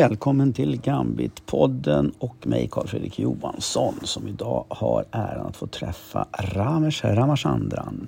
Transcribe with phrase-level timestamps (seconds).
[0.00, 6.26] välkommen till Gambit-podden och mig Karl Fredrik Johansson som idag har äran att få träffa
[6.32, 8.06] Ramesh Ramachandran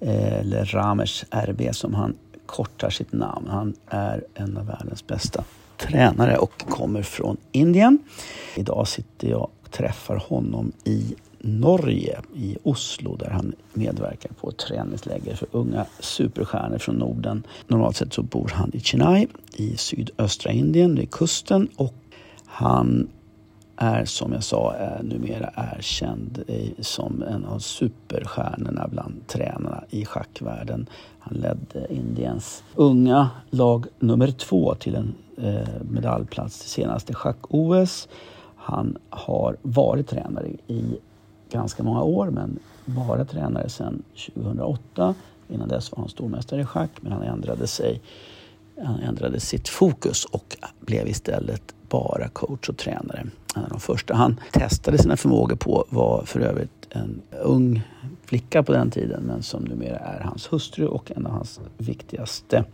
[0.00, 2.14] eller Ramesh RB som han
[2.46, 3.48] kortar sitt namn.
[3.48, 5.44] Han är en av världens bästa
[5.76, 7.98] tränare och kommer från Indien.
[8.56, 11.14] Idag sitter jag och träffar honom i
[11.46, 17.42] Norge, i Oslo, där han medverkar på ett träningsläger för unga superstjärnor från Norden.
[17.68, 21.94] Normalt sett så bor han i Chennai i sydöstra Indien, vid kusten och
[22.46, 23.08] han
[23.76, 26.44] är som jag sa numera erkänd
[26.80, 30.86] som en av superstjärnorna bland tränarna i schackvärlden.
[31.18, 38.08] Han ledde Indiens unga lag nummer två till en eh, medaljplats till senaste schack-OS.
[38.56, 40.98] Han har varit tränare i
[41.54, 44.02] ganska många år men bara tränare sedan
[44.34, 45.14] 2008.
[45.48, 48.00] Innan dess var han stormästare i schack men han ändrade sig.
[48.84, 53.26] Han ändrade sitt fokus och blev istället bara coach och tränare.
[53.56, 57.82] En av de första han testade sina förmågor på var för övrigt en ung
[58.24, 62.64] flicka på den tiden men som numera är hans hustru och en av hans viktigaste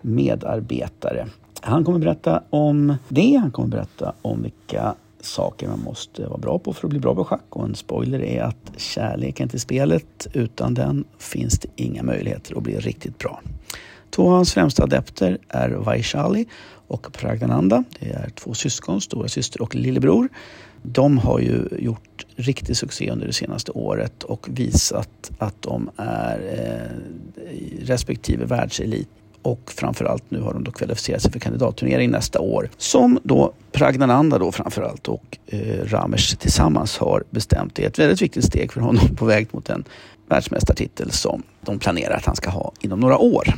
[0.00, 1.26] medarbetare.
[1.60, 3.36] Han kommer berätta om det.
[3.36, 7.14] Han kommer berätta om vilka saker man måste vara bra på för att bli bra
[7.14, 7.44] på schack.
[7.48, 12.62] Och en spoiler är att kärleken till spelet, utan den finns det inga möjligheter att
[12.62, 13.40] bli riktigt bra.
[14.10, 16.46] Två av hans främsta adepter är Vaishali
[16.86, 17.84] och Pragnananda.
[18.00, 20.28] Det är två syskon, stora syster och lillebror.
[20.82, 26.38] De har ju gjort riktig succé under det senaste året och visat att de är
[26.58, 29.08] eh, respektive världselit
[29.42, 32.70] och framförallt nu har de då kvalificerat sig för kandidatturnering nästa år.
[32.76, 38.44] Som då Pragnananda då framförallt och eh, Ramesh tillsammans har bestämt är ett väldigt viktigt
[38.44, 39.84] steg för honom på väg mot en
[40.28, 43.54] världsmästartitel som de planerar att han ska ha inom några år.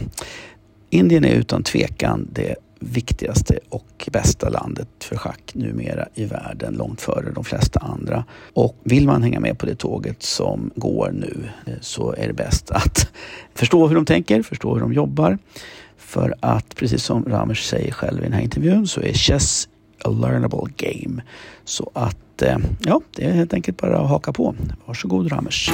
[0.91, 7.01] Indien är utan tvekan det viktigaste och bästa landet för schack numera i världen, långt
[7.01, 8.25] före de flesta andra.
[8.53, 12.33] Och vill man hänga med på det tåget som går nu eh, så är det
[12.33, 13.12] bäst att
[13.55, 15.39] förstå hur de tänker, förstå hur de jobbar.
[15.97, 19.69] För att precis som Ramesh säger själv i den här intervjun så är chess
[20.05, 21.23] a learnable game.
[21.65, 24.55] Så att eh, ja, det är helt enkelt bara att haka på.
[24.87, 25.73] Varsågod Ramesh.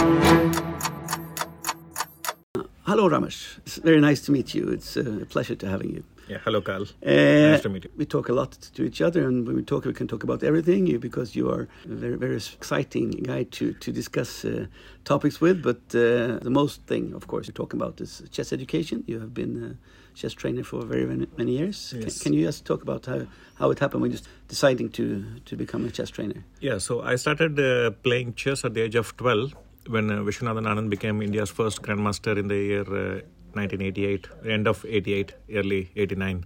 [2.90, 4.68] Hello Ramesh, it's very nice to meet you.
[4.68, 6.02] It's a pleasure to having you.
[6.26, 6.86] Yeah, hello, Carl.
[7.06, 7.90] Uh, nice to meet you.
[7.96, 10.42] We talk a lot to each other, and when we talk, we can talk about
[10.42, 14.66] everything you, because you are a very, very exciting guy to, to discuss uh,
[15.04, 15.62] topics with.
[15.62, 19.04] But uh, the most thing, of course, you're talking about is chess education.
[19.06, 21.94] You have been a chess trainer for very many years.
[21.96, 22.02] Yes.
[22.02, 23.24] Can, can, you just talk about how,
[23.54, 24.18] how it happened when you
[24.48, 26.42] deciding to, to become a chess trainer?
[26.58, 29.54] Yeah, so I started uh, playing chess at the age of 12
[29.88, 33.20] when uh, Viswanathan Anand became India's first grandmaster in the year uh,
[33.54, 36.44] 1988, end of 88, early 89.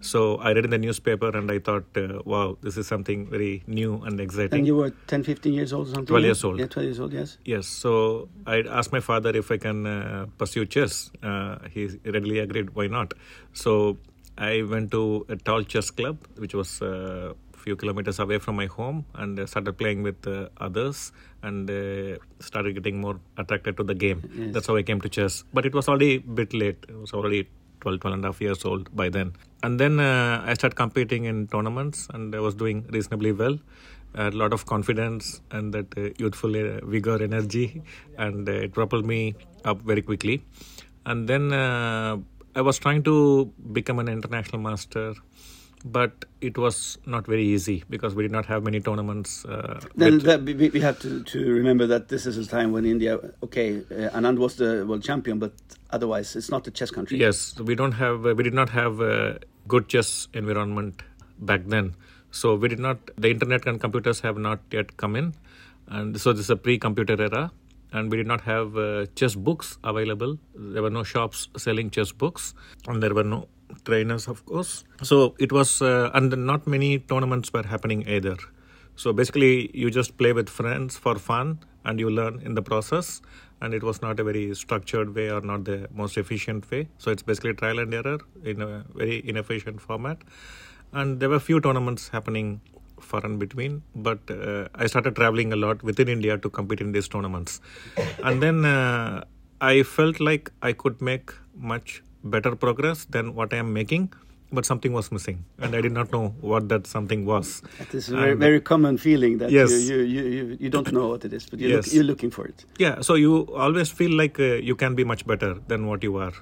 [0.00, 3.62] So I read in the newspaper and I thought, uh, wow, this is something very
[3.66, 4.58] new and exciting.
[4.58, 6.06] And you were 10, 15 years old or something?
[6.06, 6.58] 12 years old.
[6.58, 7.38] Yeah, 12 years old, yes.
[7.44, 11.10] Yes, so I asked my father if I can uh, pursue chess.
[11.22, 13.14] Uh, he readily agreed, why not?
[13.52, 13.98] So
[14.38, 18.66] I went to a Tal chess club, which was a few kilometers away from my
[18.66, 21.12] home, and started playing with uh, others
[21.46, 24.22] and uh, started getting more attracted to the game.
[24.34, 24.54] Yes.
[24.54, 25.44] That's how I came to chess.
[25.52, 26.78] But it was already a bit late.
[26.88, 27.48] It was already
[27.80, 29.32] 12, 12 and a half years old by then.
[29.62, 33.58] And then uh, I started competing in tournaments and I was doing reasonably well.
[34.14, 37.82] I had a lot of confidence and that uh, youthful uh, vigor, energy,
[38.16, 39.34] and uh, it propelled me
[39.64, 40.42] up very quickly.
[41.04, 42.16] And then uh,
[42.54, 45.14] I was trying to become an international master
[45.84, 49.44] but it was not very easy because we did not have many tournaments.
[49.44, 52.84] Uh, then that, we, we have to, to remember that this is a time when
[52.84, 55.52] India, okay, uh, Anand was the world champion, but
[55.90, 57.18] otherwise it's not a chess country.
[57.18, 59.38] Yes, we don't have, uh, we did not have a
[59.68, 61.02] good chess environment
[61.38, 61.94] back then.
[62.30, 65.34] So we did not, the internet and computers have not yet come in,
[65.88, 67.52] and so this is a pre-computer era.
[67.92, 70.38] And we did not have uh, chess books available.
[70.54, 72.52] There were no shops selling chess books,
[72.88, 73.46] and there were no
[73.84, 74.84] trainers, of course.
[75.02, 78.36] So it was, uh, and not many tournaments were happening either.
[78.96, 83.20] So basically, you just play with friends for fun and you learn in the process.
[83.60, 86.88] And it was not a very structured way or not the most efficient way.
[86.98, 90.18] So it's basically trial and error in a very inefficient format.
[90.92, 92.60] And there were few tournaments happening
[93.00, 96.92] far and between, but uh, I started traveling a lot within India to compete in
[96.92, 97.60] these tournaments.
[98.22, 99.24] And then uh,
[99.60, 104.12] I felt like I could make much better progress than what I am making,
[104.52, 107.62] but something was missing, and I did not know what that something was.
[107.78, 109.70] That is a very, And- very common feeling that Yes.
[109.90, 111.86] you, you, you, you, don't know what it is, but you're, Yes.
[111.86, 112.64] look, you're looking for it.
[112.78, 113.32] Yeah, so you
[113.66, 116.32] always feel like uh, you can be much better than what you are.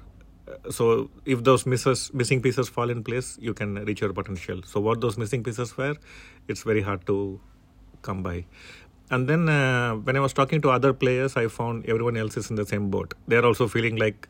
[0.69, 0.85] so
[1.33, 4.61] if those misses, missing pieces fall in place, you can reach your potential.
[4.71, 5.95] So what those missing pieces were,
[6.47, 7.39] it's very hard to
[8.07, 8.45] come by.
[9.09, 12.49] And then uh, when I was talking to other players, I found everyone else is
[12.51, 13.13] in the same boat.
[13.27, 14.27] They're also feeling like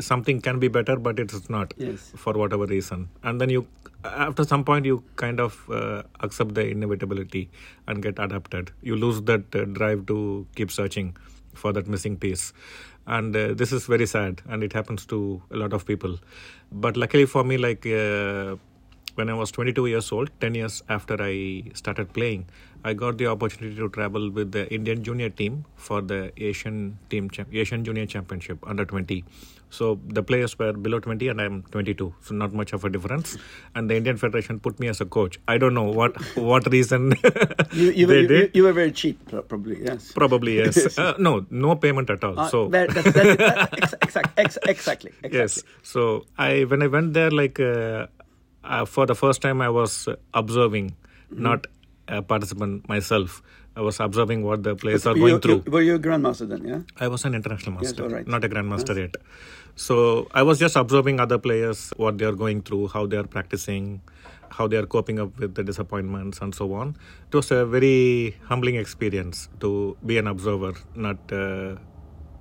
[0.00, 2.12] something can be better, but it's not Yes.
[2.16, 3.08] for whatever reason.
[3.22, 3.66] And then you,
[4.04, 7.50] after some point, you kind of uh, accept the inevitability
[7.86, 8.72] and get adapted.
[8.82, 11.16] You lose that uh, drive to keep searching
[11.54, 12.52] for that missing piece.
[13.06, 16.18] And uh, this is very sad, and it happens to a lot of people.
[16.70, 18.56] But luckily for me, like uh,
[19.16, 22.46] when I was 22 years old, 10 years after I started playing,
[22.84, 27.30] I got the opportunity to travel with the Indian junior team for the Asian team
[27.52, 29.24] Asian Junior Championship under 20.
[29.70, 33.36] So the players were below 20 and I'm 22, so not much of a difference.
[33.74, 35.38] And the Indian Federation put me as a coach.
[35.46, 37.12] I don't know what what reason
[37.72, 38.50] You, you, they you, did.
[38.54, 39.82] you were very cheap, probably.
[39.84, 40.10] Yes.
[40.12, 40.98] Probably yes.
[41.06, 42.38] uh, no, no payment at all.
[42.38, 45.12] Uh, so that- ex- exact- ex- exactly.
[45.22, 45.38] Exactly.
[45.38, 48.06] yes so i when i went there like uh,
[48.64, 50.94] uh, for the first time i was observing
[51.32, 51.42] Mm-hmm.
[51.44, 51.66] not
[52.08, 53.40] a participant myself
[53.76, 56.48] i was observing what the players are going you, through you- were you a grandmaster
[56.48, 56.62] then?
[56.66, 56.80] Yeah.
[57.04, 58.26] i was an international Yes, master all right.
[58.26, 59.16] not a grandmaster yet
[59.76, 63.26] so i was just observing other players what they are going through how they are
[63.36, 64.00] practicing
[64.50, 66.96] how they are coping up with the disappointments and so on
[67.28, 71.76] it was a very humbling experience to be an observer not uh,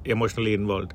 [0.05, 0.93] emotionally involved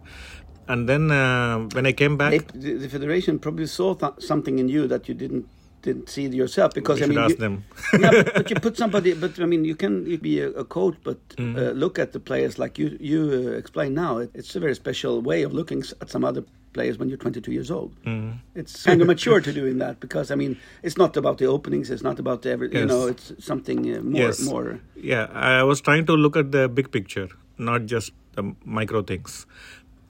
[0.66, 4.68] and then uh, when i came back the, the federation probably saw th- something in
[4.68, 5.46] you that you didn't
[5.84, 7.54] didn't see it yourself because I mean ask you, them
[8.02, 9.10] yeah, but, but you put somebody.
[9.14, 11.56] But I mean, you can you be a, a coach, but Mm.
[11.58, 14.12] uh, look at the players like you you uh, explain now.
[14.22, 16.42] It, it's a very special way of looking at some other
[16.76, 17.90] players when you're 22 years old.
[18.04, 18.30] Mm.
[18.60, 21.90] It's kind of mature to doing that because I mean, it's not about the openings.
[21.90, 22.68] It's not about every.
[22.78, 24.40] You know, it's something uh, more Yes.
[24.50, 24.78] more.
[25.12, 25.26] Yeah,
[25.60, 27.28] I was trying to look at the big picture,
[27.58, 29.46] not just the micro things.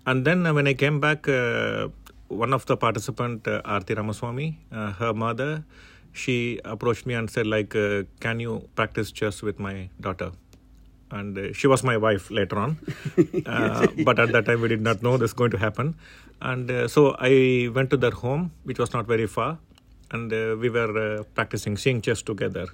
[0.06, 1.88] And then uh, when I came back, uh,
[2.28, 5.64] one of the participant, uh, Aarti Ramaswamy, uh, her mother,
[6.12, 10.32] she approached me and said, like, uh, can you practice chess with my daughter?
[11.10, 12.78] And uh, she was my wife later on,
[13.46, 15.96] uh, but at that time we did not know this was going to happen.
[16.40, 19.58] And uh, so I went to their home, which was not very far,
[20.10, 22.66] and uh, we were uh, practicing seeing chess together.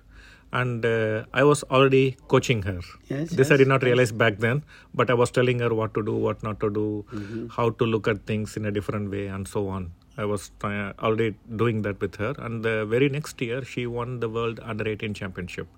[0.52, 2.81] And uh, I was already coaching her.
[3.08, 6.02] Yes, this I did not realize back then, but I was telling her what to
[6.02, 7.47] do, what not to do, Mm-hmm.
[7.49, 9.93] how to look at things in a different way, and so on.
[10.19, 12.35] I was already doing that with her.
[12.38, 15.69] And the very next year, she won the World Under 18 Championship.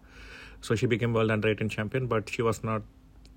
[0.63, 2.83] So she became World Under 18 champion, but she was not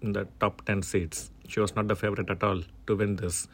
[0.02, 1.32] in the top 10 seeds.
[1.48, 3.48] She was not the favorite at all to win this.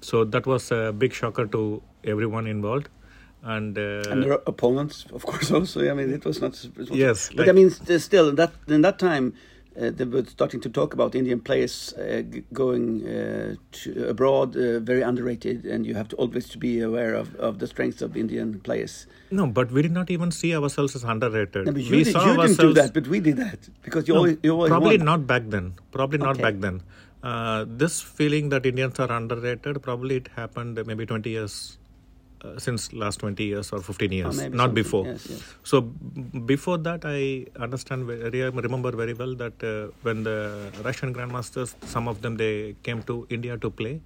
[0.00, 2.88] So that was a big shocker to everyone involved.
[3.44, 5.88] And, uh, and their opponents, of course, also.
[5.90, 6.52] I mean, it was not.
[6.64, 9.34] It was Yes, but I mean, still, in that in that time,
[9.76, 12.22] uh, they were starting to talk about Indian players uh,
[12.52, 17.14] going uh, to abroad, uh, very underrated, and you have to always to be aware
[17.14, 19.06] of, of the strengths of Indian players.
[19.32, 21.66] no, but we did not even see ourselves as underrated.
[21.66, 24.06] No, you, we did, saw you didn't do ourselves- that, but we did that because
[24.06, 25.06] you No, always, you always probably won.
[25.06, 25.74] not back then.
[25.90, 26.42] Probably not Okay.
[26.42, 26.82] back then.
[27.24, 31.78] Uh, this feeling that Indians are underrated, probably it happened maybe 20 years
[32.44, 35.06] uh, since last 20 years or 15 years, maybe not before.
[35.06, 35.54] Yes, yes.
[35.64, 40.72] So b- before that, I understand, very, I remember very well that uh, when the
[40.84, 44.00] Russian grandmasters, some of them they came to India to play,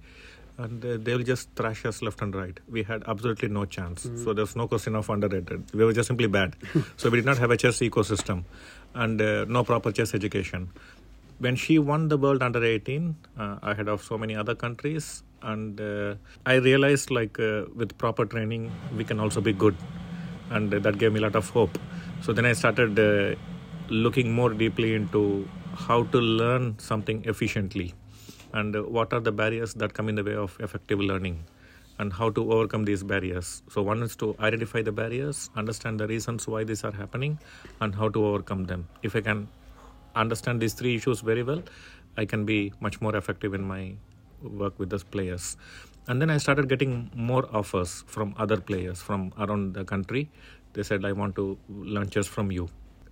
[0.57, 2.59] and uh, they will just thrash us left and right.
[2.69, 4.05] We had absolutely no chance.
[4.05, 4.23] Mm-hmm.
[4.23, 5.73] So there's no question of underrated.
[5.73, 6.55] We were just simply bad.
[6.97, 8.43] so we did not have a chess ecosystem,
[8.93, 10.69] and uh, no proper chess education.
[11.39, 15.79] When she won the world under 18, uh, ahead of so many other countries, and
[15.79, 16.15] uh,
[16.45, 19.75] I realized like uh, with proper training, we can also be good
[20.49, 21.77] and that gave me a lot of hope.
[22.21, 23.35] So then I started uh,
[23.89, 27.93] looking more deeply into how to learn something efficiently
[28.53, 31.43] and what are the barriers that come in the way of effective learning
[31.99, 33.63] and how to overcome these barriers.
[33.69, 37.39] So one is to identify the barriers, understand the reasons why these are happening
[37.81, 38.87] and how to overcome them.
[39.03, 39.47] If I can
[40.15, 41.63] understand these three issues very well,
[42.17, 43.95] I can be much more effective in my
[44.41, 45.57] work with those players.
[46.07, 50.29] And then I started getting more offers from other players from around the country.
[50.73, 52.69] They said, I want to learn chess from you.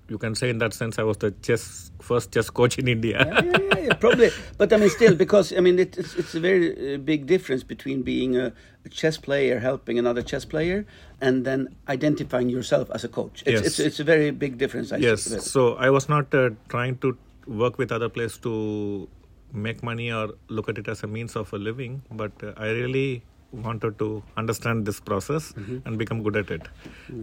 [0.07, 3.25] You can say, in that sense, I was the chess first chess coach in India.
[3.25, 4.29] yeah, yeah, yeah, yeah, probably.
[4.57, 7.63] But I mean, still, because I mean, it, it's it's a very uh, big difference
[7.63, 8.53] between being a,
[8.85, 10.85] a chess player helping another chess player
[11.21, 13.41] and then identifying yourself as a coach.
[13.47, 13.65] It's Yes.
[13.65, 14.91] it's, it's a very big difference.
[14.91, 15.23] I yes.
[15.51, 17.17] So I was not uh, trying to
[17.47, 19.09] work with other players to
[19.55, 22.69] make money or look at it as a means of a living, but uh, I
[22.69, 25.53] really wanted to understand this process
[25.85, 26.67] and become good at it.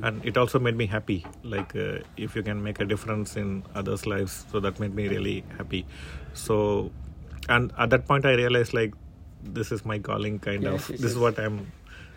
[0.03, 1.27] And it also made me happy.
[1.43, 5.09] Like uh, if you can make a difference in others' lives, so that made me
[5.09, 5.85] really happy.
[6.33, 6.91] So,
[7.49, 8.95] and at that point, I realized like
[9.43, 10.91] this is my calling, kind Yes, of.
[10.91, 11.67] yes, this is what I'm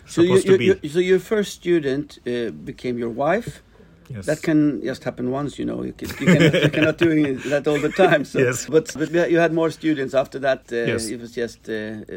[0.08, 0.66] So, you, supposed you, to be.
[0.66, 3.62] you- so your first student uh, became your wife.
[4.10, 4.26] Yes.
[4.26, 5.84] That can just happen once, you know.
[5.84, 8.26] You, can, you, cannot, you cannot doing that all the time.
[8.26, 8.40] So.
[8.40, 8.66] Yes.
[8.68, 10.62] But, but you had more students after that.
[10.72, 11.08] Uh, Yes.
[11.08, 11.74] It was just uh,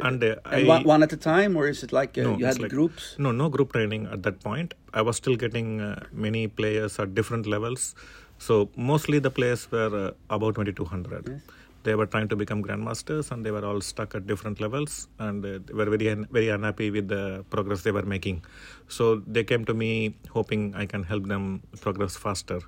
[0.08, 2.36] and uh, and I one, one at a time, or is it like uh, No,
[2.38, 3.14] you had like- groups?
[3.18, 4.74] No, no group training at that point.
[4.94, 7.94] I was still getting uh, many players at different levels.
[8.38, 11.28] So mostly the players were uh, about 2200.
[11.28, 11.40] Yes.
[11.84, 15.44] They were trying to become grandmasters and they were all stuck at different levels and
[15.44, 18.44] they were very very unhappy with the progress they were making.
[18.88, 22.60] So they came to me hoping I can help them progress faster.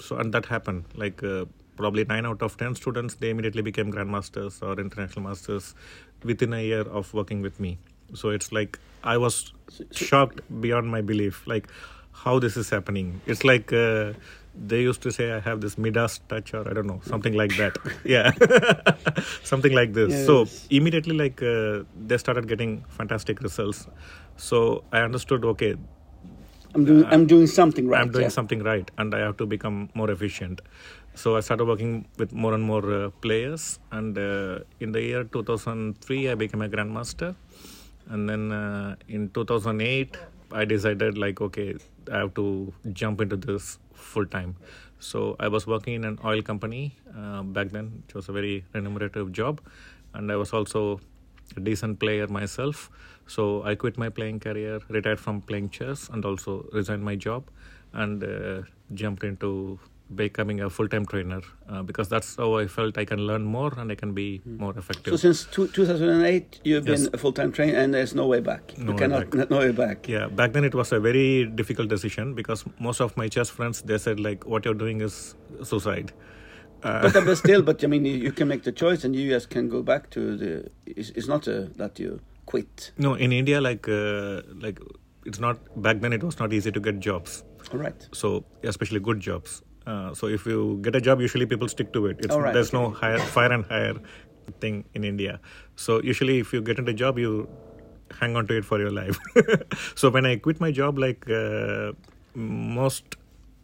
[0.00, 0.84] So and that happened.
[0.94, 1.44] Like uh,
[1.76, 5.74] probably 9 out of 10 students they immediately became grandmasters or international masters
[6.24, 7.78] within a year of working with me.
[8.14, 9.52] So it's like I was
[9.92, 11.68] shocked beyond my belief, like
[12.12, 13.20] how this is happening.
[13.26, 14.12] It's like uh,
[14.66, 17.56] they used to say I have this Midas touch, or I don't know, something like
[17.56, 17.76] that.
[18.04, 18.32] yeah,
[19.42, 20.26] something like this.
[20.26, 23.86] So immediately, like uh, they started getting fantastic results.
[24.36, 25.76] So I understood, okay,
[26.74, 28.00] I'm doing I'm doing something right.
[28.00, 28.28] I'm doing yeah.
[28.28, 30.60] something right, and I have to become more efficient.
[31.14, 35.24] So I started working with more and more uh, players, and uh, in the year
[35.24, 37.34] 2003, I became a grandmaster,
[38.08, 40.16] and then uh, in 2008,
[40.52, 41.76] I decided like, okay,
[42.12, 44.56] I have to jump into this full time.
[45.00, 48.64] So I was working in an oil company uh, back then, which was a very
[48.72, 49.60] remunerative job,
[50.14, 51.00] and I was also
[51.56, 52.90] a decent player myself.
[53.26, 57.50] So I quit my playing career, retired from playing chess, and also resigned my job,
[57.92, 58.62] and uh,
[58.94, 59.78] jumped into
[60.14, 63.92] becoming a full-time trainer uh, because that's how I felt I can learn more and
[63.92, 65.12] I can be more effective.
[65.12, 67.02] So since two, 2008, you've Yes.
[67.04, 68.76] been a full-time trainer, and there's no way back.
[68.78, 69.50] No you way cannot, back.
[69.50, 70.08] no way back.
[70.08, 73.82] yeah, back then it was a very difficult decision because most of my chess friends
[73.82, 76.12] they said like, "What you're doing is suicide."
[76.82, 79.28] Uh, But, but still, but I mean, you, you can make the choice, and you
[79.30, 80.70] just can go back to the.
[80.86, 82.92] It's, it's not a, that you quit.
[82.96, 84.78] no, in India, like, uh, like
[85.26, 86.12] it's not back then.
[86.14, 87.44] It was not easy to get jobs.
[87.72, 88.08] All right.
[88.12, 89.62] so especially good jobs.
[89.90, 92.24] Uh, so if you get a job, usually people stick to it.
[92.30, 92.82] Right, there's okay.
[92.82, 93.94] no hire, fire and hire
[94.60, 95.40] thing in India.
[95.76, 97.48] So usually, if you get into a job, you
[98.20, 99.18] hang on to it for your life.
[99.94, 101.92] so when I quit my job, like uh,
[102.34, 103.16] most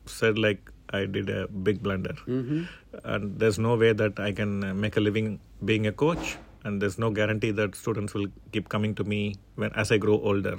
[0.06, 2.64] said, like I did a big blunder, Mm-hmm.
[3.04, 6.36] and there's no way that I can make a living being a coach.
[6.66, 10.14] And there's no guarantee that students will keep coming to me when as I grow
[10.20, 10.56] older.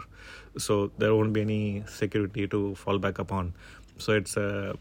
[0.66, 3.56] So there won't be any security to fall back upon.
[3.98, 4.76] So it's a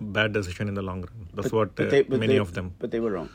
[0.00, 1.28] bad decision in the long run.
[1.34, 2.74] That's what uh, they- but many they- of them.
[2.78, 3.30] But they were wrong.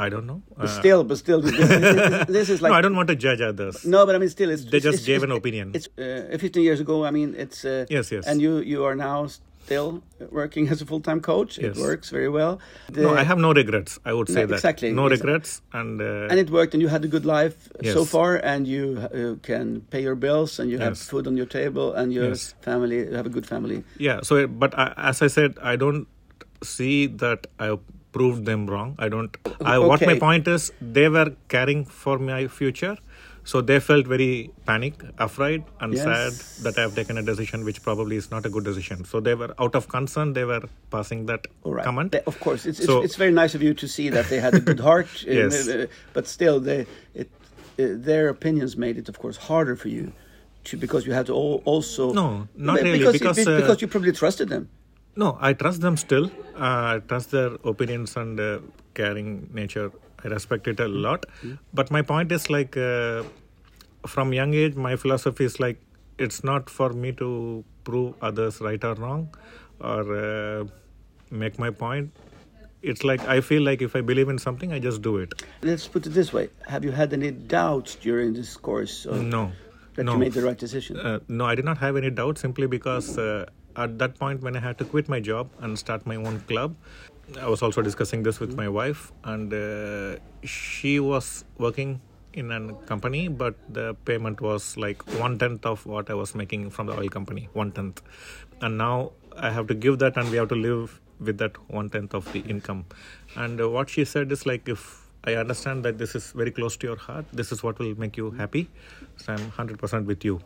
[0.00, 0.42] I don't know.
[0.56, 3.08] But Uh, still, but still, this, this, this, this is like no, I don't want
[3.08, 3.84] to judge others.
[3.84, 5.72] No, but I mean, still, it's They it's- just it's- gave it's- an opinion.
[5.74, 7.04] It's uh, 15 years ago.
[7.04, 8.24] I mean, it's uh, Yes, yes.
[8.26, 9.26] and you you are now
[9.68, 10.02] still
[10.40, 11.58] working as a full time coach.
[11.58, 12.52] It works very well.
[12.94, 13.92] The- no, I have no regrets.
[14.10, 14.90] I would say No, that exactly.
[15.00, 15.20] no Yes.
[15.20, 17.56] regrets, and, uh, and it worked, and you had a good life
[17.96, 21.08] so far, and you uh, can pay your bills, and you have Yes.
[21.10, 22.54] food on your table, and your Yes.
[22.68, 23.78] family you have a good family.
[24.08, 24.18] yeah.
[24.30, 24.34] So,
[24.64, 26.06] but I, as I said, I don't
[26.74, 27.68] see that I
[28.16, 28.96] proved them wrong.
[29.06, 29.36] I don't.
[29.72, 32.96] I, What my point is, they were caring for my future.
[33.50, 34.94] So they felt very panic,
[35.26, 36.04] afraid, and Yes.
[36.08, 36.32] sad
[36.64, 39.04] that I have taken a decision which probably is not a good decision.
[39.12, 40.34] So they were out of concern.
[40.38, 40.64] They were
[40.96, 41.84] passing that All right.
[41.88, 42.12] comment.
[42.12, 44.40] They- of course, it's, So- it's it's very nice of you to see that they
[44.46, 45.08] had a good heart.
[45.40, 45.54] Yes.
[45.68, 45.86] uh,
[46.16, 46.80] but still, they
[47.20, 47.28] it
[47.82, 50.06] uh, their opinions made it, of course, harder for you.
[50.64, 52.26] To, because you had to al- also No,
[52.70, 54.64] not Be- really, because because, uh, because you probably trusted them.
[55.22, 56.26] No, I trust them still.
[56.64, 58.48] Uh, I trust their opinions and uh,
[58.94, 59.88] caring nature.
[60.24, 61.26] I respect it a lot.
[61.72, 63.22] But my point is like, uh,
[64.06, 65.80] from young age, my philosophy is like,
[66.18, 69.34] it's not for me to prove others right or wrong,
[69.80, 70.64] or uh,
[71.30, 72.10] make my point.
[72.82, 75.32] It's like I feel like if I believe in something, I just do it.
[75.62, 79.52] Let's put it this way: Have you had any doubts during this course No,
[79.94, 80.12] that no.
[80.12, 80.98] you made the right decision?
[80.98, 83.46] Uh, no, I did not have any doubt simply because uh,
[83.76, 86.76] at that point when I had to quit my job and start my own club,
[87.36, 92.00] I was also discussing this with my wife, and uh, she was working
[92.32, 96.70] in a company, but the payment was like one tenth of what I was making
[96.70, 98.00] from the oil company, one tenth,
[98.60, 101.90] and now I have to give that, and we have to live with that one
[101.90, 102.86] tenth of the income.
[103.34, 106.76] And uh, what she said is like if I understand that this is very close
[106.78, 107.26] to your heart.
[107.32, 108.70] This is what will make you happy.
[109.16, 110.40] So I'm 100% with you.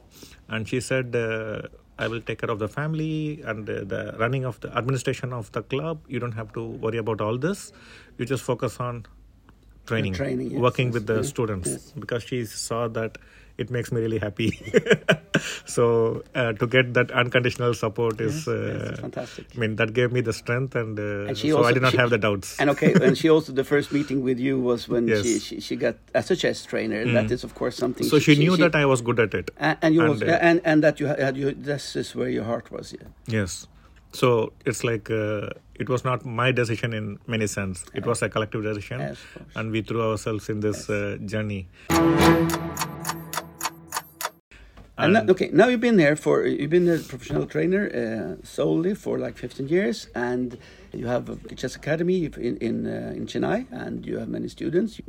[0.49, 1.69] And she said, uh,
[1.99, 5.53] I will take care of the family and uh, the running of the administration of
[5.53, 6.01] the club.
[6.09, 7.73] You don't have to worry about all this.
[8.19, 9.07] You just focus on
[9.87, 11.93] training, training, yes, working yes, with the yes, students.
[11.93, 13.19] Because she saw that
[13.59, 14.51] it makes me really happy.
[15.67, 19.47] so uh, to get that unconditional support is, uh, fantastic.
[19.55, 21.93] I mean, that gave me the strength, and, uh, And so also- I did not
[21.93, 22.59] she- have the doubts.
[22.59, 25.77] And okay, and she also the first meeting with you was when she, she she
[25.77, 27.05] got as a chess trainer.
[27.13, 28.07] That is of course something.
[28.07, 29.51] so she, knew that I was good at it.
[29.59, 32.15] and, and you and, also, uh, and and that you had had you this is
[32.15, 32.93] where your heart was.
[32.93, 33.09] Yeah.
[33.27, 33.67] Yes.
[34.13, 37.85] So it's like uh, it was not my decision in many sense.
[37.95, 39.19] It was a collective decision, Yes,
[39.57, 41.69] and we threw ourselves in this uh, journey.
[44.99, 48.95] And now, okay, now you've been there for you've been a professional trainer uh, solely
[48.95, 50.59] for like 15 years, and
[50.93, 55.01] you have a chess academy in in uh, in Chennai, and you have many students.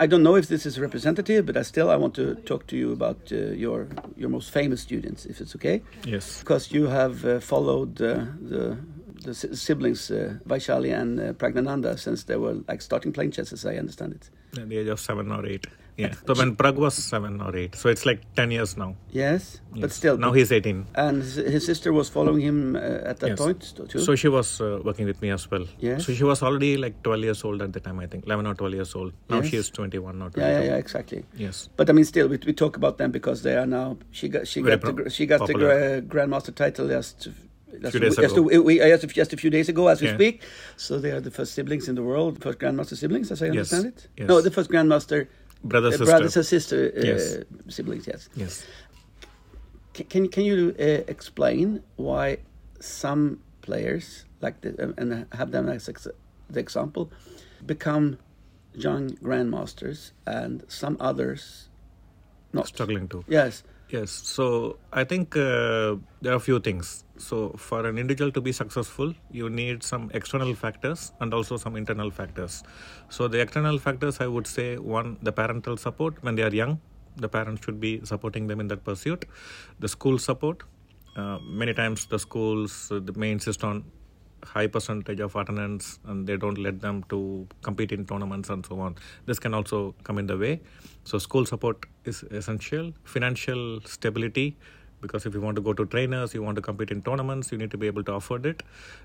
[0.00, 2.76] I don't know if this is representative, but I still I want to talk to
[2.76, 3.86] you about uh, your
[4.16, 6.38] your most famous students, if it's okay, Yes.
[6.40, 8.78] because you have uh, followed uh, the
[9.24, 13.52] the si- siblings uh, Vaishali and uh, Pragnananda since they were like starting playing chess,
[13.52, 14.30] as I understand it.
[14.58, 15.66] At the age of seven or eight.
[15.96, 16.12] Yeah.
[16.26, 18.96] So when Prag was seven or eight, so it's like ten years now.
[19.12, 20.16] Yes, but still.
[20.18, 20.86] now he's eighteen.
[20.96, 23.38] and his, sister was following him uh, at that Yes.
[23.38, 23.98] point too.
[24.00, 25.64] So she was uh, working with me as well.
[25.78, 26.04] Yes.
[26.06, 28.54] So she was already like twelve years old at the time, I think, eleven or
[28.54, 29.12] twelve years old.
[29.30, 29.46] Now Yes.
[29.50, 30.64] she is twenty-one or yeah, twenty-two.
[30.64, 31.24] yeah, yeah, exactly.
[31.36, 31.68] Yes.
[31.76, 33.96] But I mean, still, we, we talk about them because they are now.
[34.10, 36.00] She got she Very got the, she got the popular.
[36.00, 37.28] gra- grandmaster title just.
[37.80, 38.48] Just, Few days just, ago.
[38.52, 40.14] a, we, uh, just, a, just a few days ago, as we Yeah.
[40.14, 40.42] speak.
[40.76, 43.72] So they are the first siblings in the world, first grandmaster siblings, as I Yes.
[43.72, 44.08] understand it.
[44.16, 44.28] Yes.
[44.28, 45.26] No, the first grandmaster
[45.64, 46.04] Brother, sister.
[46.04, 47.38] brothers and sister uh, Yes.
[47.68, 48.06] siblings.
[48.06, 48.28] Yes.
[48.36, 48.64] Yes.
[49.94, 52.38] Can can, can you uh, explain why
[52.80, 56.08] some players like the, and have them as ex-
[56.50, 57.10] the example
[57.64, 58.18] become
[58.74, 61.68] young grandmasters and some others
[62.52, 63.24] not Struggling to.
[63.28, 63.62] Yes.
[63.88, 64.10] Yes.
[64.10, 67.03] So I think uh, there are a few things.
[67.16, 71.76] So for an individual to be successful, you need some external factors and also some
[71.76, 72.62] internal factors.
[73.08, 76.80] So the external factors, I would say, one, the parental support when they are young.
[77.16, 79.26] The parents should be supporting them in that pursuit.
[79.78, 80.64] The school support.
[81.16, 83.84] Uh, many times the schools uh, may insist on
[84.44, 88.78] high percentage of attendance and they don't let them to compete in tournaments and so
[88.78, 88.94] on
[89.26, 90.60] this can also come in the way
[91.04, 94.56] so school support is essential financial stability
[95.04, 97.58] because if you want to go to trainers you want to compete in tournaments you
[97.62, 98.62] need to be able to afford it.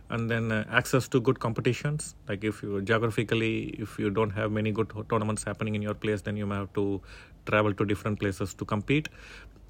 [0.09, 2.15] And then uh, access to good competitions.
[2.27, 3.53] Like if you geographically
[3.87, 6.73] if you don't have many good tournaments happening in your place then you may have
[6.73, 7.01] to
[7.45, 9.09] travel to different places to compete.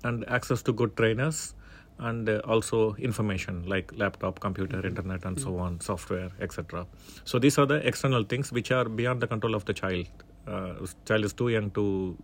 [0.03, 1.55] And access to good trainers
[1.99, 6.85] and uh, also information like laptop computer internet and so on software etc
[7.25, 10.07] so these are the external things which are beyond the control of the child.
[10.47, 10.73] Uh,
[11.05, 12.17] child is too young to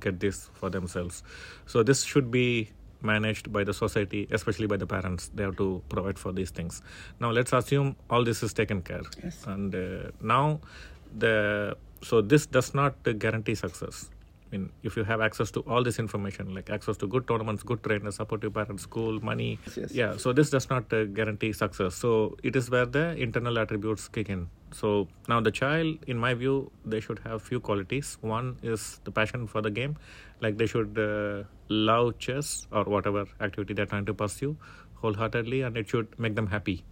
[0.00, 1.22] get this for themselves.
[1.66, 2.70] So this should be
[3.02, 6.82] managed by the society especially by the parents they have to provide for these things
[7.20, 9.44] now let's assume all this is taken care Yes.
[9.46, 10.60] and uh, now
[11.18, 14.10] the so this does not guarantee success
[14.54, 17.62] I mean, if you have access to all this information, like access to good tournaments,
[17.62, 19.92] good trainers, supportive parents, school, money, Yes, yes.
[19.92, 20.16] yeah.
[20.18, 21.94] So this does not uh, guarantee success.
[21.94, 24.48] So it is where the internal attributes kick in.
[24.70, 28.18] So now the child, in my view, they should have few qualities.
[28.20, 29.96] One is the passion for the game,
[30.42, 34.56] like they should uh, love chess or whatever activity they're trying to pursue
[35.02, 36.84] wholeheartedly, and it should make them happy.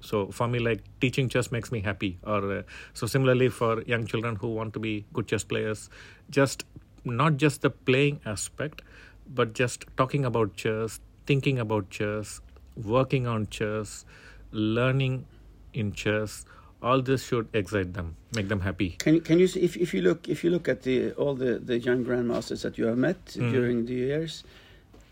[0.00, 2.18] So for me, like teaching chess makes me happy.
[2.24, 2.62] Or uh,
[2.94, 5.90] so similarly for young children who want to be good chess players,
[6.30, 6.64] just
[7.04, 8.82] not just the playing aspect,
[9.28, 12.40] but just talking about chess, thinking about chess,
[12.76, 14.04] working on chess,
[14.52, 15.26] learning
[15.74, 16.44] in chess.
[16.80, 18.90] All this should excite them, make them happy.
[18.98, 21.34] Can you can you see, if if you look if you look at the all
[21.34, 23.50] the the young grandmasters that you have met Mm.
[23.52, 24.44] during the years,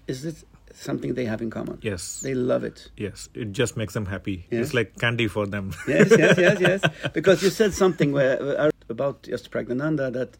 [0.06, 0.36] is it
[0.72, 1.78] something they have in common?
[1.82, 2.90] Yes, They love it.
[2.96, 4.46] yes, it just makes them happy.
[4.50, 5.72] It's like candy for them.
[5.88, 6.80] yes, yes, yes, yes.
[7.12, 10.36] Because you said something where, uh, about just Pragnananda that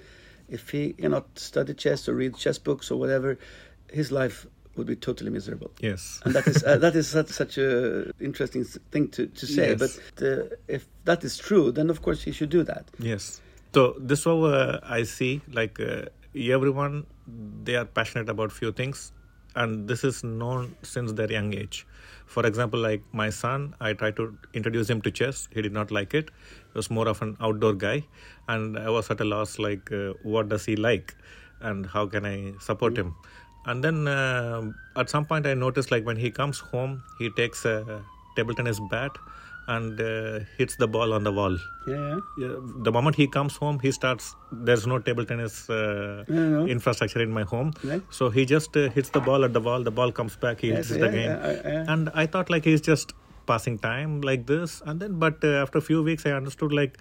[0.49, 3.37] if he cannot study chess or read chess books or whatever,
[3.91, 5.71] his life would be totally miserable.
[5.81, 6.21] yes.
[6.25, 9.71] And that is uh, that is such, such a interesting thing to, to say.
[9.71, 9.79] Yes.
[10.17, 12.85] But uh, if that is true, then of course he should do that.
[12.99, 13.41] Yes.
[13.75, 17.07] So this how uh, I see like uh, everyone
[17.65, 19.13] they are passionate about few things
[19.57, 21.87] and this is known since their young age.
[22.27, 25.49] For example, like my son, I tried to introduce him to chess.
[25.53, 26.31] He did not like it.
[26.73, 28.05] He was more of an outdoor guy,
[28.49, 31.17] and I was at a loss like, uh, what does he like,
[31.61, 33.15] and how can I support him?
[33.67, 34.63] And then uh,
[34.97, 38.03] at some point, I noticed like when he comes home, he takes a
[38.37, 39.11] table tennis bat
[39.69, 41.57] and uh, hits the ball on the wall.
[41.89, 44.37] Yeah, Yeah, the moment he comes home, he starts.
[44.53, 46.67] There's no table tennis uh, know.
[46.67, 48.03] infrastructure in my home, Right.
[48.11, 49.83] so he just uh, hits the ball at the wall.
[49.83, 50.61] The ball comes back.
[50.61, 51.93] He Yes, hits it yeah, again, yeah, yeah, yeah.
[51.93, 53.15] and I thought like he's just
[53.47, 54.81] passing time like this.
[54.87, 56.99] And then, but uh, after a few weeks, I understood like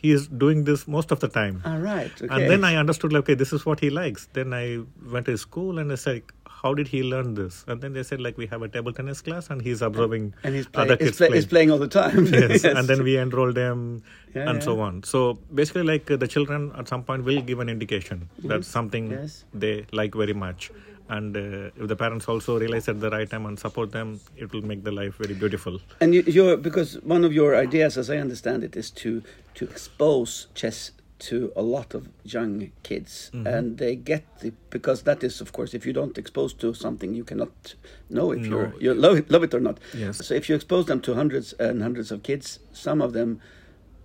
[0.00, 1.62] he is doing this most of the time.
[1.64, 2.12] All right.
[2.22, 2.32] Okay.
[2.34, 4.28] And then I understood, like, okay, this is what he likes.
[4.32, 4.80] Then I
[5.10, 6.22] went to school and I said,
[6.62, 7.64] how did he learn this?
[7.68, 10.54] And then they said, like, we have a table tennis class and he's observing and
[10.54, 11.36] he's, play, other he's, kids play, play.
[11.36, 12.26] he's playing all the time.
[12.32, 12.64] yes.
[12.64, 12.76] Yes.
[12.78, 14.02] and then we enrolled them
[14.34, 14.64] Yeah, and yeah.
[14.64, 15.02] so on.
[15.02, 18.62] So basically, like, the children at some point will give an indication that mm-hmm.
[18.62, 19.44] something Yes.
[19.54, 20.70] they like very much.
[21.08, 24.52] And uh, if the parents also realize at the right time and support them, it
[24.52, 25.80] will make the life very beautiful.
[26.00, 29.22] And you, you're because one of your ideas, as I understand it, is to
[29.54, 33.46] to expose chess to a lot of young kids, Mm-hmm.
[33.46, 37.14] and they get the because that is, of course, if you don't expose to something,
[37.14, 37.74] you cannot
[38.10, 38.48] know if No.
[38.48, 39.78] you're you love it, love it or not.
[39.94, 40.26] Yes.
[40.26, 43.40] So if you expose them to hundreds and hundreds of kids, some of them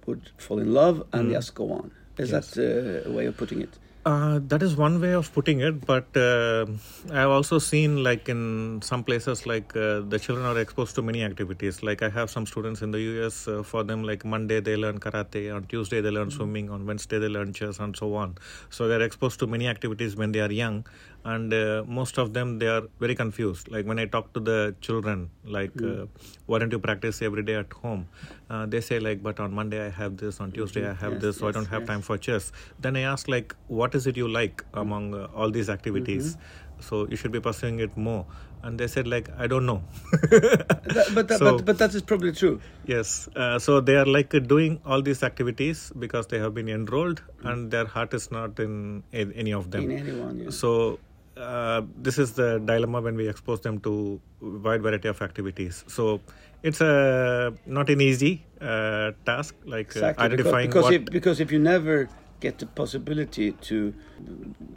[0.05, 1.91] would fall in love and just go on.
[2.17, 2.33] Is Mm.
[2.33, 2.51] Yes.
[2.55, 3.73] that uh, a way of putting it?
[4.03, 6.65] Uh, that is one way of putting it, but uh,
[7.11, 11.23] I've also seen like in some places like uh, the children are exposed to many
[11.23, 11.83] activities.
[11.83, 13.47] Like I have some students in the US.
[13.47, 17.19] Uh, for them, like Monday they learn karate, on Tuesday they learn swimming, on Wednesday
[17.19, 18.39] they learn chess, and so on.
[18.71, 20.83] So they're exposed to many activities when they are young,
[21.23, 23.69] and uh, most of them they are very confused.
[23.71, 26.05] Like when I talk to the children, like uh,
[26.47, 28.07] why don't you practice every day at home?
[28.49, 31.21] Uh, they say like, but on Monday I have this, on Tuesday I have Yes,
[31.21, 31.87] this, so I don't have yes.
[31.89, 32.51] time for chess.
[32.79, 36.35] Then I ask like, what is it you like among uh, all these activities?
[36.35, 36.81] Mm-hmm.
[36.81, 38.25] So you should be pursuing it more.
[38.63, 39.83] And they said like, I don't know.
[40.21, 42.59] That, but, that, So- but but that is probably true.
[42.85, 43.27] yes.
[43.35, 47.69] Uh, so they are like doing all these activities because they have been enrolled, and
[47.71, 49.89] their heart is not in, in any of them.
[49.89, 50.49] In anyone, yeah.
[50.49, 50.99] So
[51.41, 55.83] uh, this is the dilemma when we expose them to wide variety of activities.
[55.87, 56.21] So
[56.63, 60.93] it's a not an easy uh, task, like uh, Exactly, because, identifying because what.
[60.93, 63.93] if, because if you never get the possibility to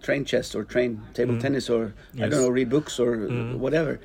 [0.02, 1.86] train chess or train table tennis or I.
[1.86, 1.94] Yes.
[2.14, 2.30] Mm-hmm.
[2.30, 3.16] don't know read books or
[3.56, 4.00] whatever,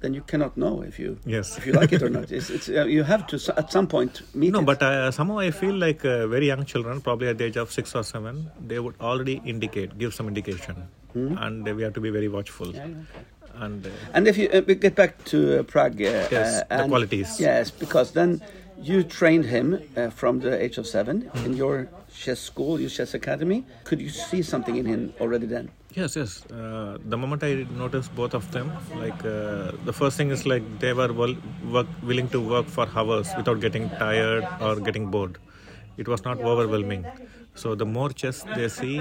[0.00, 1.56] then you cannot know if you Yes.
[1.58, 2.32] if you like it or not.
[2.32, 4.66] It's, it's uh, you have to at some point meet no, it.
[4.66, 7.70] but uh, somehow I feel like uh, very young children, probably at the age of
[7.70, 12.00] six or seven, they would already indicate, give some indication, and uh, we have to
[12.00, 12.74] be very watchful.
[12.74, 16.28] Yeah, yeah, And uh, And if you uh, we get back to uh, Prag, uh,
[16.30, 17.40] Yes, uh, the qualities.
[17.40, 18.40] Yes, because then
[18.80, 23.14] you trained him uh, from the age of seven in your chess school, your chess
[23.14, 23.64] academy.
[23.84, 25.70] Could you see something in him already then?
[25.94, 26.44] Yes, yes.
[26.46, 30.62] Uh, the moment I noticed both of them, like uh, the first thing is like
[30.78, 31.34] they were well,
[31.70, 35.36] work, willing to work for hours without getting tired or getting bored.
[35.98, 37.04] It was not overwhelming.
[37.54, 39.00] So the more chess they see,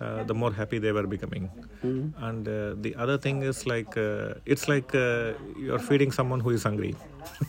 [0.00, 1.50] uh, the more happy they were becoming.
[1.82, 6.50] And uh, the other thing is like uh, it's like uh, you're feeding someone who
[6.50, 6.94] is hungry.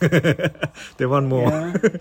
[0.98, 1.50] they want more,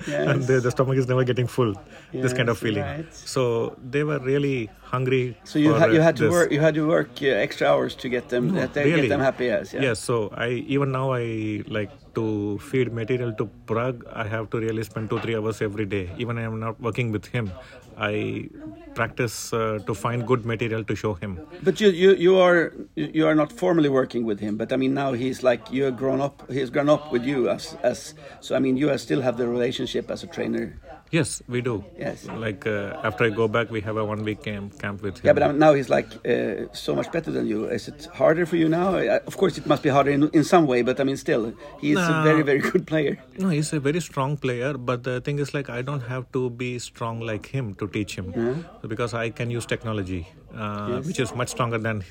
[0.07, 1.73] Yeah, and the, the stomach is never getting full.
[2.11, 2.83] this kind of feeling.
[2.83, 3.13] right.
[3.13, 5.37] So they were really hungry.
[5.43, 6.31] So you for, had you had to this.
[6.31, 9.01] work you had to work uh, extra hours to get them No, uh, to really.
[9.03, 9.45] get them happy.
[9.45, 9.81] Yes, yeah.
[9.81, 14.03] Yes, so I even now I like to feed material to Prag.
[14.13, 16.09] I have to really spend two three hours every day.
[16.17, 17.51] Even I am not working with him,
[17.99, 18.49] I
[18.95, 21.39] practice uh, to find good material to show him.
[21.63, 24.57] But you, you you are you are not formally working with him.
[24.57, 26.49] But I mean now he's like you're grown up.
[26.49, 28.13] He's grown up with you as as.
[28.39, 30.79] So I mean you still have the relationship as a trainer.
[31.11, 31.83] Yes, we do.
[31.97, 32.27] Yes.
[32.27, 35.25] Like uh, after I go back, we have a one week camp camp with him.
[35.25, 37.65] Yeah, but um, now he's like uh, so much better than you.
[37.65, 38.95] Is it harder for you now?
[39.25, 40.83] Of course, it must be harder in, in some way.
[40.83, 43.17] But I mean, still, he is a very very good player.
[43.39, 46.49] No, he's a very strong player, but the thing is, like, I don't have to
[46.51, 51.33] be strong like him to teach him because I can use technology, uh, which is
[51.33, 52.03] much stronger than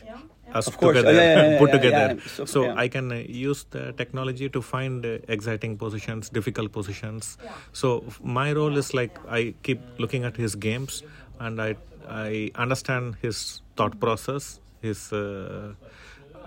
[0.54, 0.96] us Of course.
[0.96, 2.14] together, yeah, yeah, yeah, put yeah, together.
[2.14, 2.28] yeah.
[2.36, 2.74] So- So, yeah.
[2.84, 3.16] I can uh,
[3.50, 7.36] use the technology to find uh, exciting positions, difficult positions.
[7.72, 11.02] So my role is like I keep looking at his games
[11.40, 11.74] and I
[12.08, 15.12] I understand his thought process, his.
[15.12, 15.74] Uh,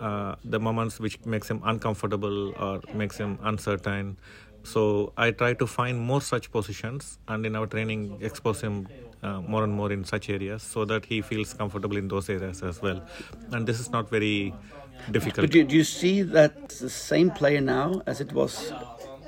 [0.02, 4.18] uh, the moments which makes him uncomfortable or makes him uncertain
[4.64, 8.88] so i try to find more such positions and in our training expose him
[9.24, 12.62] uh, more and more in such areas so that he feels comfortable in those areas
[12.64, 13.02] as well
[13.52, 14.54] and this is not very
[15.12, 18.74] difficult But do, do you see that the same player now as it was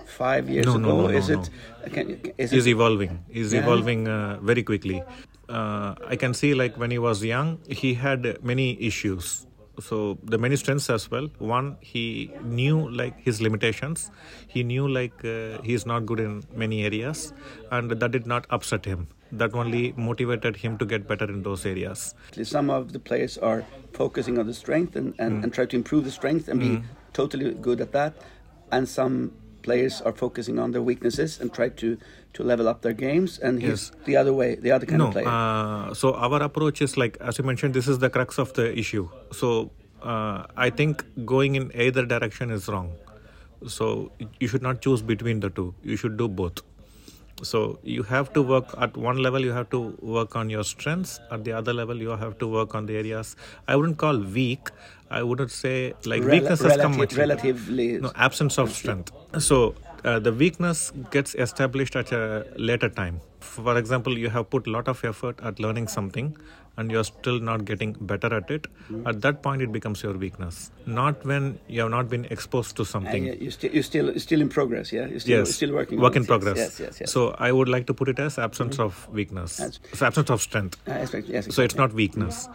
[0.06, 0.82] five years No, ago?
[0.82, 1.40] no, no, is no.
[1.40, 1.50] it?
[1.94, 2.72] Can, is he's it?
[2.72, 3.62] evolving he's Yeah.
[3.62, 5.04] evolving uh, very quickly
[5.50, 9.46] uh, i can see like when he was young he had many issues
[9.80, 11.28] so the many strengths as well.
[11.40, 14.12] One he knew like his limitations.
[14.48, 17.34] He knew like uh, he's not good in many areas
[17.72, 19.08] and that did not upset him.
[19.32, 22.14] That only motivated him to get better in those areas.
[22.44, 25.44] Some of the players are focusing on the strength and, and, Mm.
[25.44, 26.84] and try to improve the strength and be
[27.14, 28.14] totally good at that,
[28.72, 29.32] and some
[29.67, 31.97] players are focusing on their weaknesses and try to
[32.38, 33.38] to level up their games.
[33.39, 34.06] And he's Yes.
[34.10, 35.28] the other way, the other kind no of player.
[35.28, 38.67] uh, so our approach is like as you mentioned this is the crux of the
[38.84, 39.04] issue
[39.41, 39.49] so
[40.13, 42.89] uh, i think going in either direction is wrong
[43.78, 46.63] so you should not choose between the two you should do both
[47.49, 47.60] So
[47.91, 49.45] you have to work at one level.
[49.45, 49.80] You have to
[50.17, 51.13] work on your strengths.
[51.38, 53.32] At the other level, you have to work on the areas
[53.73, 54.69] I wouldn't call weak.
[55.19, 57.88] I wouldn't say like Rel- weakness has come much relatively.
[58.08, 59.12] no absence of strength.
[59.49, 63.21] So uh, the weakness gets established at a later time.
[63.39, 66.36] For example you have put a lot of effort at learning something
[66.76, 68.65] and you're still not getting better at it.
[69.06, 70.71] At that point it becomes your weakness.
[70.88, 73.26] Not when you have not been exposed to Uh, something.
[73.26, 75.06] yeah, you're, still, you're still in progress, yeah.
[75.06, 75.54] You're still, yes.
[75.60, 75.99] still working.
[76.06, 76.58] work in progress.
[76.58, 77.12] Yes, yes, yes.
[77.17, 79.58] so i would like to put it as absence of weakness.
[79.58, 80.80] That's- so absence of strength.
[80.88, 82.47] Uh, expect- yes, so it's not weakness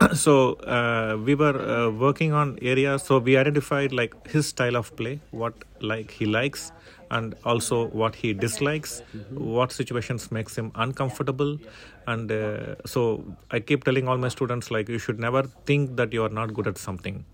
[0.14, 4.94] so uh, we were uh, working on areas so we identified like his style of
[4.96, 6.72] play what like he likes
[7.10, 9.02] and also what he dislikes
[9.34, 11.58] what situations makes him uncomfortable.
[12.06, 16.12] And uh, so i keep telling all my students like you should never think that
[16.12, 17.24] you are not good at something.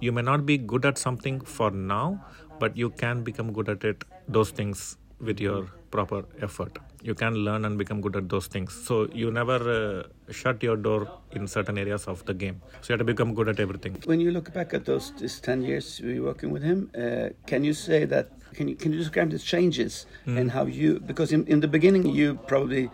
[0.00, 2.20] You may not be good at something for now
[2.58, 7.34] but you can become good at it those things with your proper effort you can
[7.46, 11.00] learn and become good at those things so you never uh, shut your door
[11.32, 14.20] in certain areas of the game so you have to become good at everything When
[14.20, 17.64] you look back at those this ten years we were working with him, uh, can
[17.68, 18.26] you say that?
[18.58, 19.92] Can you can you describe the changes
[20.38, 20.90] and how you?
[21.10, 22.84] Because in, in the beginning you probably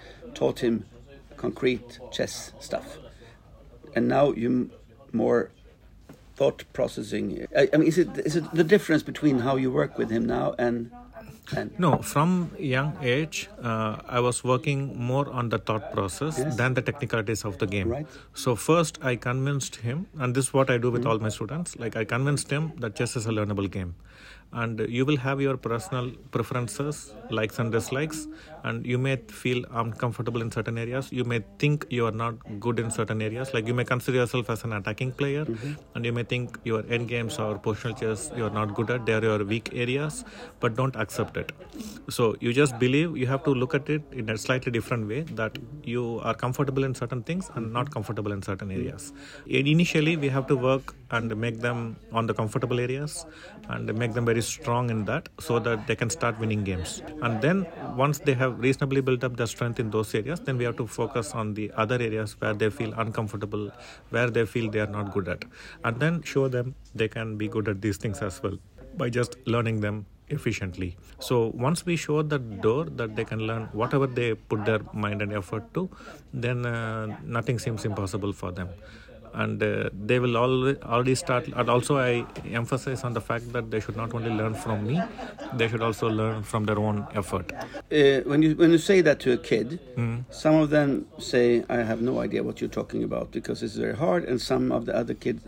[0.41, 0.75] taught him
[1.37, 2.87] concrete chess stuff,
[3.95, 4.71] and now you m-
[5.13, 5.51] more
[6.37, 7.27] thought processing.
[7.57, 10.25] I, I mean, is it is it the difference between how you work with him
[10.27, 10.91] now and
[11.57, 14.81] and no from young age uh, i was working
[15.11, 16.57] more on the thought process Yes.
[16.57, 18.07] than the technicalities of the game Right.
[18.35, 21.77] so first i convinced him and this is what i do with all my students
[21.85, 23.95] like i convinced him that chess is a learnable game
[24.53, 28.27] and you will have your personal preferences likes and dislikes
[28.65, 31.11] and you may feel uncomfortable in certain areas.
[31.13, 33.53] You may think you are not good in certain areas.
[33.55, 35.73] Like you may consider yourself as an attacking player mm-hmm.
[35.95, 39.07] and you may think your end games or positional chess you are not good at.
[39.07, 40.25] They are your weak areas
[40.61, 41.53] but don't accept it.
[42.09, 45.23] So you just believe you have to look at it in a slightly different way
[45.43, 47.93] that you are comfortable in certain things and not mm-hmm.
[47.95, 49.13] comfortable in certain areas.
[49.47, 53.25] Initially we have to work and make them on the comfortable areas
[53.69, 57.03] and make them very strong in that so that they can start winning games.
[57.23, 57.67] And then
[57.97, 60.87] once they have reasonably built up their strength in those areas then we have to
[60.87, 63.71] focus on the other areas where they feel uncomfortable
[64.11, 65.45] where they feel they are not good at
[65.85, 68.59] and then show them they can be good at these things as well
[68.97, 70.97] by just learning them efficiently.
[71.21, 75.23] So once we show the door that they can learn whatever they put their mind
[75.23, 75.89] and effort to
[76.33, 78.69] then uh, nothing seems impossible for them
[79.43, 82.13] and uh, they will al- already start and also i
[82.61, 84.97] emphasize on the fact that they should not only learn from me
[85.61, 87.53] they should also learn from their own effort.
[87.53, 89.79] Uh, when you when you say that to a kid,
[90.31, 91.45] some of them say,
[91.77, 94.83] "I have no idea what you're talking about because it's very hard," and some of
[94.89, 95.41] the other kids,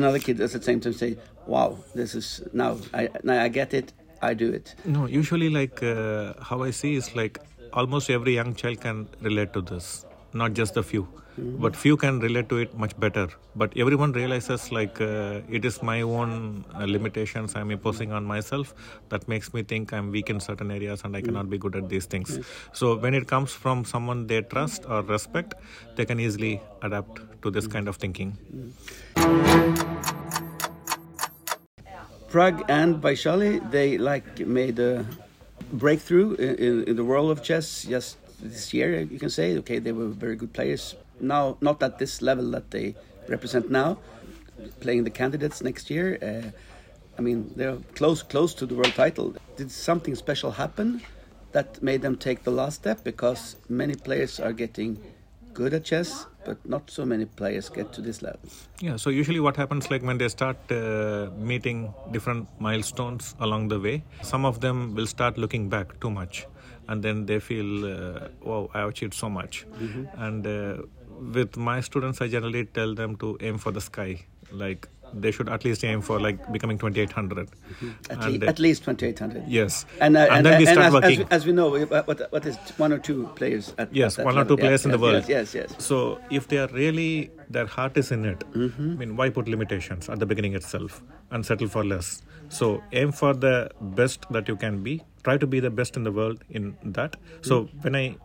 [0.00, 1.10] another kid at the same time say,
[1.46, 3.92] "Wow, this is now I now I get it,
[4.30, 7.34] I do it." no usually like uh, how i see is like
[7.80, 9.86] almost every young child can relate to this
[10.42, 11.04] not just a few
[11.38, 13.28] but few can relate to it much better.
[13.56, 18.74] But everyone realizes like uh, it is my own uh, limitations i'm imposing on myself
[19.08, 21.88] that makes me think i'm weak in certain areas and i cannot be good at
[21.88, 22.38] these things.
[22.72, 25.54] So when it comes from someone they trust or respect
[25.96, 28.38] they can easily adapt to this kind of thinking.
[32.28, 35.04] Prag and Vaishali, they like made a
[35.72, 37.82] breakthrough in, in, in the world of chess.
[37.82, 39.00] Just this year.
[39.00, 40.94] You can say, okay, they were very good players.
[41.20, 42.94] Now, not at this level that they
[43.28, 43.98] represent now,
[44.80, 46.18] playing the candidates next year.
[46.22, 46.50] Uh,
[47.18, 49.34] I mean, they're close, close to the world title.
[49.56, 51.02] Did something special happen
[51.52, 53.04] that made them take the last step?
[53.04, 54.98] Because many players are getting
[55.52, 58.40] good at chess, but not so many players get to this level.
[58.80, 63.78] Yeah, so usually what happens like when they start uh, meeting different milestones along the
[63.78, 66.46] way, some of them will start looking back too much
[66.88, 69.66] and then they feel, uh, wow, I achieved so much.
[70.14, 70.82] And uh,
[71.34, 74.26] with my students, I generally tell them to aim for the sky.
[74.50, 77.48] Like they should at least aim for like becoming 2800.
[78.10, 79.44] At, And, le- uh, at least 2800.
[79.48, 79.84] Yes.
[80.00, 81.20] And, uh, And then we start as, working.
[81.22, 84.38] As, as we know, what, what is one or two players at Yes, at one
[84.38, 85.24] or two players Yes, in the world.
[85.28, 85.84] Yes, yes, yes.
[85.84, 88.90] So if they are really their heart is in it, Mm-hmm.
[88.92, 92.22] I mean, why put limitations at the beginning itself and settle for less?
[92.48, 95.02] So aim for the best that you can be.
[95.24, 97.16] Try to be the best in the world in that.
[97.42, 97.84] So Mm.
[97.84, 98.16] when I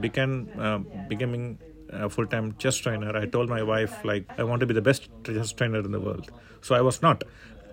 [0.00, 0.78] began uh,
[1.08, 1.58] becoming
[1.90, 5.08] a full-time chess trainer, I told my wife like I want to be the best
[5.24, 6.30] chess trainer in the world.
[6.60, 7.24] So I was not,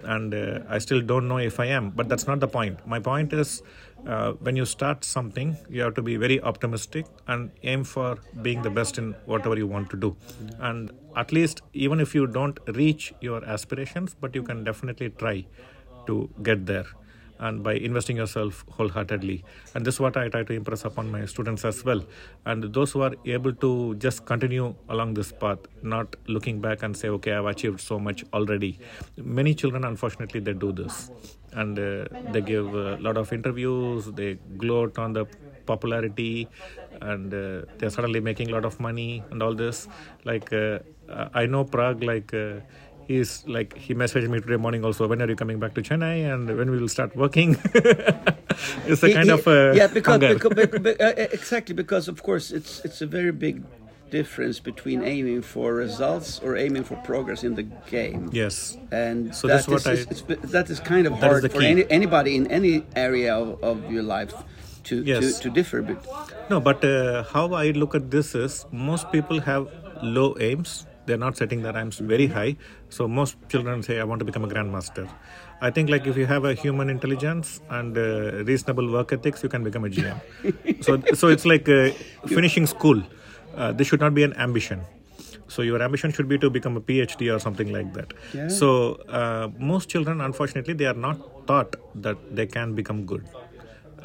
[0.04, 1.90] and uh, I still don't know if I am.
[1.90, 2.86] But that's not the point.
[2.88, 3.62] My point is.
[4.06, 8.62] Uh, when you start something, you have to be very optimistic and aim for being
[8.62, 10.16] the best in whatever you want to do.
[10.60, 15.48] And at least, even if you don't reach your aspirations, but you can definitely try
[16.06, 16.86] to get there.
[17.38, 19.44] And by investing yourself wholeheartedly.
[19.74, 22.02] And this is what I try to impress upon my students as well.
[22.46, 26.96] And those who are able to just continue along this path, not looking back and
[26.96, 28.80] say, okay, I've achieved so much already.
[29.18, 31.12] Many children, unfortunately, they do this.
[31.52, 35.26] And uh, they give a lot of interviews, they gloat on the
[35.66, 36.48] popularity,
[37.02, 39.88] and uh, they're suddenly making a lot of money and all this.
[40.24, 40.80] Like, uh,
[41.34, 42.60] I know Prag, like, uh,
[43.08, 46.16] he's like he messaged me today morning also when are you coming back to chennai
[46.34, 47.56] and when we will start working
[48.88, 52.24] it's a He- kind he- of uh, yeah because, because, because- uh, exactly because of
[52.24, 53.64] course it's it's a very big
[54.12, 59.48] difference between aiming for results or aiming for progress in the game yes and So
[59.48, 62.84] that's what is- I- it's- that is kind of hard for any, anybody in any
[62.96, 64.34] area of, of your life
[64.86, 65.40] to, Yes.
[65.40, 65.98] to, to differ but
[66.50, 69.64] No, but uh, how I look at this is most people have
[70.04, 70.86] low aims.
[71.06, 72.56] They're not setting their aims very high.
[72.90, 75.08] So most children say, "I want to become a grandmaster."
[75.62, 79.50] I think like if you have a human intelligence and uh, reasonable work ethics, you
[79.50, 80.84] can become a GM.
[80.84, 81.90] so so it's like uh,
[82.28, 83.02] finishing school.
[83.56, 84.82] Uh, this should not be an ambition.
[85.48, 88.14] So your ambition should be to become a PhD or something like that.
[88.34, 88.48] Yeah.
[88.48, 93.24] So uh, most children, unfortunately, they are not taught that they can become good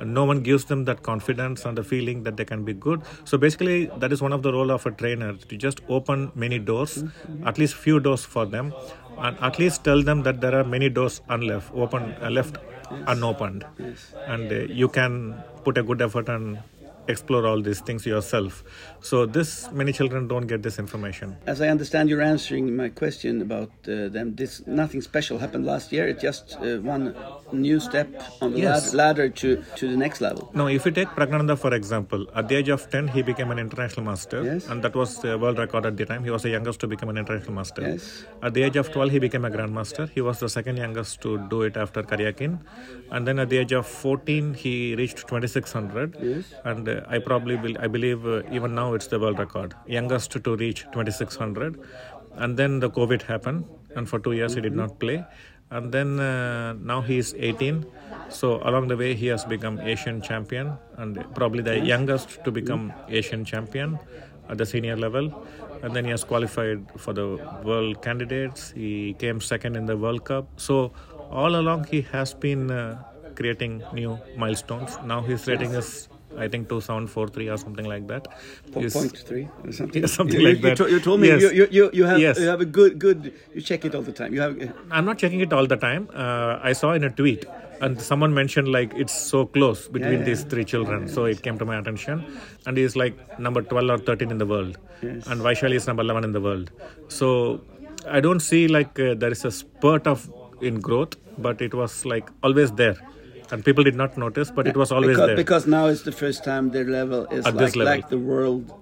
[0.05, 3.03] no one gives them that confidence and the feeling that they can be good.
[3.25, 6.59] So basically that is one of the role of a trainer to just open many
[6.59, 7.05] doors
[7.45, 8.73] at least few doors for them
[9.19, 12.59] and at least tell them that there are many doors unleft open uh, left
[13.07, 13.65] unopened.
[14.27, 16.59] And uh, you can put a good effort and
[17.15, 18.63] explore all these things yourself
[19.11, 23.35] so this many children don't get this information As I understand, you're answering my question
[23.47, 24.27] about uh, them.
[24.41, 26.05] This nothing special happened last year.
[26.11, 27.05] It's just uh, one
[27.67, 28.09] new step
[28.43, 28.93] on the Yes.
[28.95, 29.49] lad- ladder to,
[29.81, 30.43] to the next level.
[30.61, 33.59] No, if you take Pragnananda for example, at the age of 10, he became an
[33.59, 34.69] international master, Yes.
[34.69, 36.23] and that was the world record at the time.
[36.29, 37.83] He was the youngest to become an international master.
[37.83, 38.25] Yes.
[38.43, 40.09] At the age of 12, he became a grandmaster.
[40.11, 42.59] He was the second youngest to do it after Karyakin.
[43.11, 46.17] And then at the age of 14, he reached 2600.
[46.23, 46.45] Yes.
[46.65, 49.75] And uh, I probably, will, I believe, uh, even now it's the world record.
[49.87, 51.81] Youngest to reach 2600.
[52.35, 53.65] And then the COVID happened,
[53.97, 55.25] and for two years he did not play.
[55.71, 57.87] And then uh, now he is 18.
[58.29, 62.93] So along the way, he has become Asian champion and probably the youngest to become
[63.09, 63.99] Asian champion
[64.49, 65.45] at the senior level.
[65.83, 68.73] And then he has qualified for the world candidates.
[68.73, 70.49] He came second in the World Cup.
[70.57, 70.93] So
[71.31, 73.03] all along, he has been uh,
[73.37, 74.99] creating new milestones.
[75.05, 76.09] Now his rating is,
[76.39, 78.29] I think, 2743 or something like that.
[78.73, 80.03] Po- He's- Point three or something.
[80.03, 80.77] Yeah, something you, like you, that.
[80.79, 81.43] to- you told me Yes.
[81.43, 82.39] you, you, you, you have Yes.
[82.39, 83.33] you have a good good.
[83.55, 84.33] You check it all the time.
[84.35, 84.61] You have.
[84.63, 86.09] uh, I'm not checking it all the time.
[86.15, 87.45] Uh, I saw in a tweet,
[87.81, 91.09] and someone mentioned like it's so close between yeah, these three children.
[91.09, 92.25] So it came to my attention,
[92.67, 95.27] and he's like number 12 or 13 in the world, Yes.
[95.27, 96.71] and Vaishali is number 11 in the world.
[97.09, 97.61] So
[98.09, 100.31] I don't see like uh, there is a spurt of
[100.63, 102.97] in growth, but it was like always there,
[103.53, 105.37] and people did not notice, but it was always because, there.
[105.37, 107.95] because now it's the first time their level is At like, this level.
[107.95, 108.73] like the world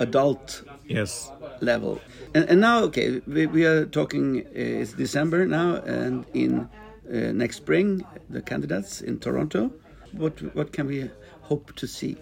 [0.00, 1.30] adult yes.
[1.60, 2.00] level.
[2.34, 4.40] And, and now, okay, we, we are talking.
[4.40, 9.70] Uh, it's December now, and in uh, next spring, the candidates in Toronto.
[10.12, 11.10] What what can we
[11.42, 12.16] hope to see?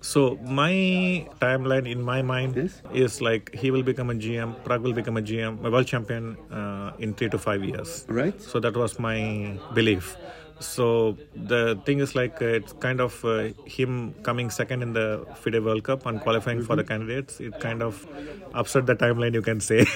[0.00, 2.82] So my timeline in my mind Yes.
[2.94, 6.36] is like he will become a GM, Prag will become a GM, a world champion
[6.52, 8.06] uh, in three to five years.
[8.08, 8.40] Right.
[8.40, 10.16] So that was my belief.
[10.60, 15.26] So the thing is like uh, it's kind of uh, him coming second in the
[15.36, 17.40] FIDE World Cup and qualifying for the candidates.
[17.40, 18.06] It kind of
[18.54, 19.86] upset the timeline, you can say.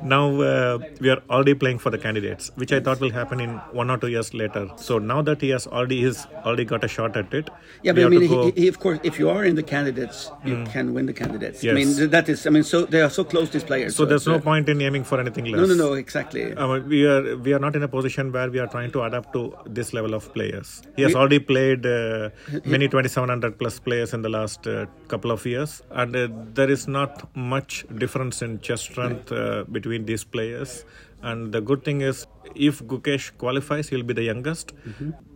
[0.02, 3.56] now uh, we are already playing for the candidates, which I thought will happen in
[3.72, 4.70] one or two years later.
[4.76, 7.50] So now that he has already he's already got a shot at it.
[7.82, 10.64] Yeah, but I mean, he, he, of course, if you are in the candidates, you
[10.72, 11.64] can win the candidates.
[11.64, 12.46] I mean, that is.
[12.46, 13.50] I mean, so they are so close.
[13.50, 13.96] These players.
[13.96, 15.60] So there's no point in aiming for anything less.
[15.60, 15.92] No, no, no.
[15.94, 16.52] Exactly.
[16.54, 19.32] Uh, we are we are not in a position where we are trying to adapt
[19.32, 20.82] to this level of players.
[20.96, 22.30] He has already played uh,
[22.64, 26.88] many 2700 plus players in the last uh, couple of years, and uh, there is
[26.88, 30.84] not much difference in chest strength uh, between these players.
[31.22, 34.72] And the good thing is, if Gukesh qualifies, he'll be the youngest.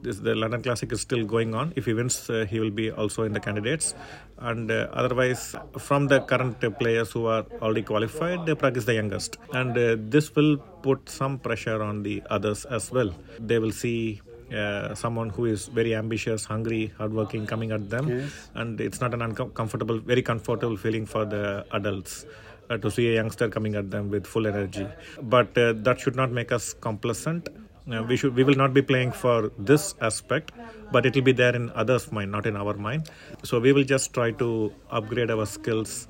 [0.03, 1.73] This, the London Classic is still going on.
[1.77, 3.95] If he wins, uh, he will be also in the candidates.
[4.39, 8.95] And uh, otherwise, from the current uh, players who are already qualified, Prag is the
[8.95, 9.39] youngest.
[9.53, 13.13] And uh, this will put some pressure on the others as well.
[13.41, 14.21] They will see
[14.55, 18.51] uh, someone who is very ambitious, hungry, hardworking coming at them, Yes.
[18.55, 22.27] and it's not an uncomfortable, very comfortable feeling for the adults.
[22.71, 24.87] Uh, to see a youngster coming at them with full energy,
[25.23, 27.49] but uh, that should not make us complacent.
[27.91, 30.53] Uh, we should, we will not be playing for this aspect,
[30.91, 33.11] but it will be there in others' mind, not in our mind.
[33.43, 36.09] So we will just try to upgrade our skills,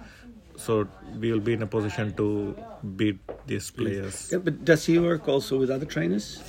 [0.56, 0.86] so
[1.18, 2.54] we will be in a position to
[2.96, 4.28] beat these players.
[4.30, 6.40] Yeah, but does he work also with other trainers?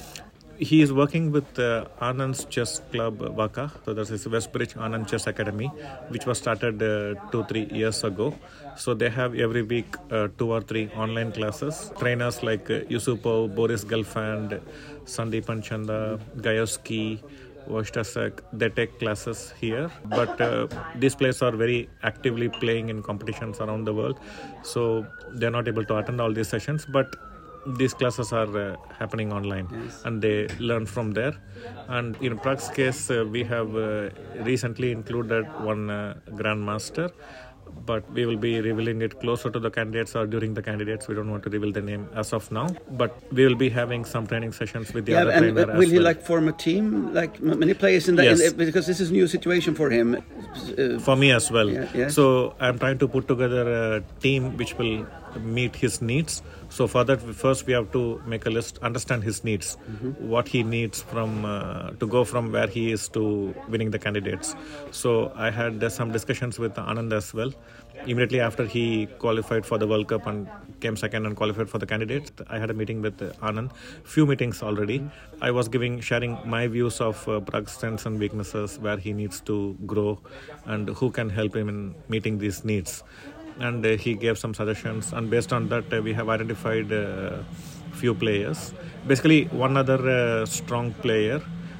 [0.57, 3.71] he is working with uh, Anand's Chess Club WACA.
[3.85, 5.67] So that's his Westbridge Anand Chess Academy,
[6.09, 8.33] which was started uh, two three years ago.
[8.75, 11.91] So they have every week uh, two or three online classes.
[11.99, 14.61] Trainers like uh, Yusupov, Boris Gelfand,
[15.05, 17.21] Sandipan Chanda, Gajewski,
[17.67, 19.89] Wojtaszek, they take classes here.
[20.05, 24.19] But uh, these players are very actively playing in competitions around the world,
[24.63, 25.05] so
[25.35, 26.85] they're not able to attend all these sessions.
[26.85, 27.15] But
[27.65, 29.67] these classes are uh, happening online
[30.03, 31.33] and they learn from there
[31.87, 34.09] and in Prag's case uh, we have uh,
[34.43, 37.09] recently included one uh, grandmaster
[37.85, 41.15] but we will be revealing it closer to the candidates or during the candidates we
[41.15, 44.25] don't want to reveal the name as of now but we will be having some
[44.27, 46.03] training sessions with the Yeah, other and trainer will as he well.
[46.09, 48.25] like form a team like many players in that?
[48.25, 48.41] Yes.
[48.51, 50.15] in- because this is a new situation for him.
[50.15, 51.69] Uh, for me as well.
[51.69, 52.13] Yeah, yes.
[52.15, 53.63] So I'm trying to put together
[53.97, 55.05] a team which will
[55.41, 56.41] meet his needs.
[56.75, 60.27] So for that, first we have to make a list, understand his needs, Mm-hmm.
[60.33, 63.23] what he needs from uh, to go from where he is to
[63.73, 64.55] winning the candidates.
[64.91, 67.51] So I had uh, some discussions with Anand as well.
[68.07, 70.47] Immediately after he qualified for the World Cup and
[70.79, 73.19] came second and qualified for the candidates, I had a meeting with
[73.49, 73.69] Anand.
[74.03, 74.97] Few meetings already.
[75.41, 79.77] I was giving sharing my views of uh, strengths and weaknesses, where he needs to
[79.85, 80.19] grow,
[80.65, 83.03] and who can help him in meeting these needs.
[83.59, 87.43] And uh, he gave some suggestions, and based on that, uh, we have identified uh,
[87.93, 88.73] few players.
[89.07, 91.39] Basically, one other uh, strong player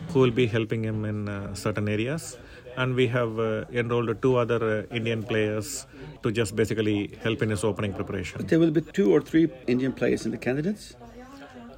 [0.09, 2.37] who will be helping him in uh, certain areas.
[2.75, 5.85] And we have uh, enrolled two other uh, Indian players
[6.23, 8.37] to just basically help in his opening preparation.
[8.37, 10.95] But there will be two or three Indian players in the candidates.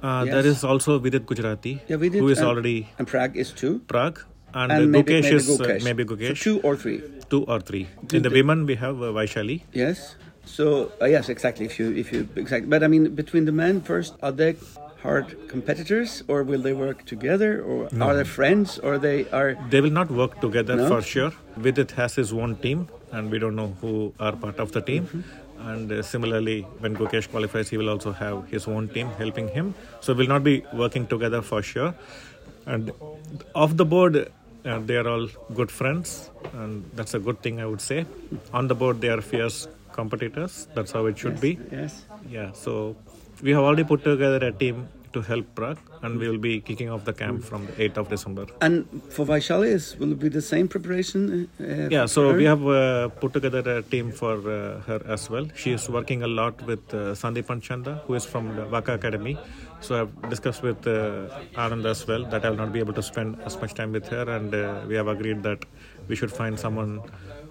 [0.02, 0.34] Uh, Yes.
[0.34, 2.14] There is also Vidit Gujrathi, Yeah, did.
[2.14, 3.80] who is already and Prag is two.
[3.88, 4.20] Prag,
[4.54, 5.84] and, And maybe, Gukesh maybe is uh, Gukesh.
[5.84, 7.02] maybe So two or three.
[7.28, 7.88] two or three.
[8.12, 9.62] In the women, we have uh, Vaishali.
[9.72, 10.16] Yes.
[10.44, 11.66] So uh, yes, exactly.
[11.66, 14.56] If you if you exactly, but I mean, between the men first, are they
[15.02, 19.56] hard competitors, or will they work together, or are they friends, or they are?
[19.70, 20.88] They will not work together No?
[20.88, 21.32] for sure.
[21.56, 25.06] Vidit has his own team, and we don't know who are part of the team.
[25.06, 25.68] Mm-hmm.
[25.68, 29.74] And uh, similarly, when Gukesh qualifies, he will also have his own team helping him.
[30.00, 31.94] So we'll not be working together for sure.
[32.66, 32.92] And
[33.54, 34.16] off the board,
[34.64, 38.04] uh, they are all good friends, and that's a good thing, I would say.
[38.52, 40.66] On the board, they are fierce competitors.
[40.74, 41.58] That's how it should be.
[41.70, 42.04] Yes.
[42.28, 42.96] Yeah, so
[43.42, 46.90] we have already put together a team to help Prag, and we will be kicking
[46.90, 48.44] off the camp from the 8th of December.
[48.60, 51.48] And for Vaishali, will it be the same preparation?
[51.58, 55.46] Uh, Yeah, so we have uh, put together a team for uh, her as well.
[55.54, 59.38] She is working a lot with uh, Sandipan Chanda, who is from the WACA Academy.
[59.80, 63.02] So I've discussed with uh, Anand as well that I will not be able to
[63.02, 65.64] spend as much time with her, and uh, we have agreed that
[66.08, 67.02] we should find someone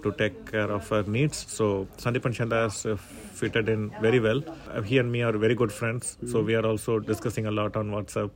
[0.03, 1.45] to take care of her needs.
[1.47, 4.43] So Sandipan Chanda has uh, fitted in very well.
[4.71, 7.75] Uh, he and me are very good friends, so we are also discussing a lot
[7.75, 8.31] on WhatsApp.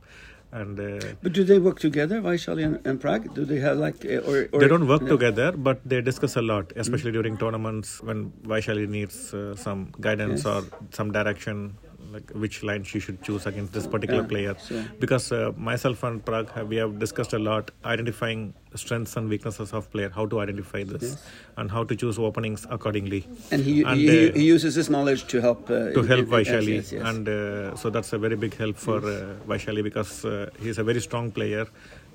[0.52, 3.32] And uh, But do they work together, Vaishali and, and Prag?
[3.34, 5.08] Do they have like uh, or, or they don't work no.
[5.10, 10.44] together, but they discuss a lot, especially during tournaments when Vaishali needs uh, some guidance
[10.44, 10.46] Yes.
[10.46, 11.76] or some direction,
[12.12, 14.54] like which line she should choose against this particular Yeah, player.
[14.58, 19.28] so- Because uh, myself and Prag, have, we have discussed a lot identifying strengths and
[19.28, 21.24] weaknesses of player, how to identify this, Yes.
[21.56, 23.26] and how to choose openings accordingly.
[23.52, 26.74] And he And, he, uh, he uses his knowledge to help uh, to help Vaishali,
[26.76, 27.02] yes, yes.
[27.06, 30.84] and uh, so that's a very big help for uh, Vaishali because uh, he's a
[30.84, 31.66] very strong player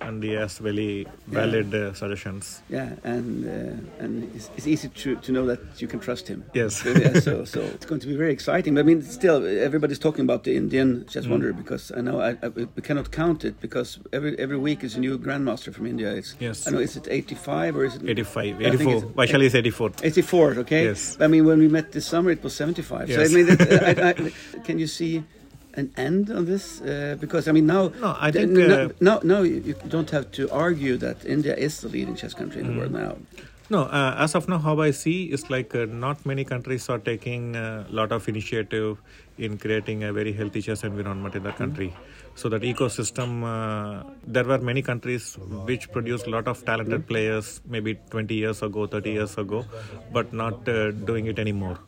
[0.02, 2.62] and he has very valid uh, suggestions.
[2.70, 6.44] Yeah, and uh, and it's, it's easy to, to know that you can trust him.
[6.54, 6.82] Yes.
[6.84, 8.76] So, yeah, so so it's going to be very exciting.
[8.76, 11.58] But I mean, still, everybody's talking about the Indian chess wonder Mm.
[11.58, 15.00] because I know I, I, we cannot count it because every every week is a
[15.00, 16.14] new grandmaster from India.
[16.16, 16.68] It's Yes.
[16.68, 18.94] I know is it 85 or is it 85, Yeah, I 84.
[18.96, 19.92] it's- Vaishali is 84.
[20.04, 20.52] 84?
[20.60, 20.84] Okay.
[20.86, 21.18] Yes.
[21.20, 23.08] I mean, when we met this summer, it was 75.
[23.12, 23.32] So Yes.
[23.32, 24.14] I mean, that, I, I,
[24.66, 25.24] can you see?
[25.76, 29.20] An end on this uh, because I mean now No, I think, no, uh, no,
[29.24, 32.68] no, you you don't have to argue that India is the leading chess country in
[32.68, 33.18] the world now.
[33.68, 37.00] No, uh, as of now, how I see is like uh, not many countries are
[37.00, 39.02] taking a lot of initiative
[39.40, 41.92] in creating a very healthy chess environment in the country.
[42.36, 47.62] So that ecosystem, uh, there were many countries which produced a lot of talented players
[47.66, 49.66] maybe 20 years ago, 30 years ago,
[50.12, 51.80] but not uh, doing it anymore.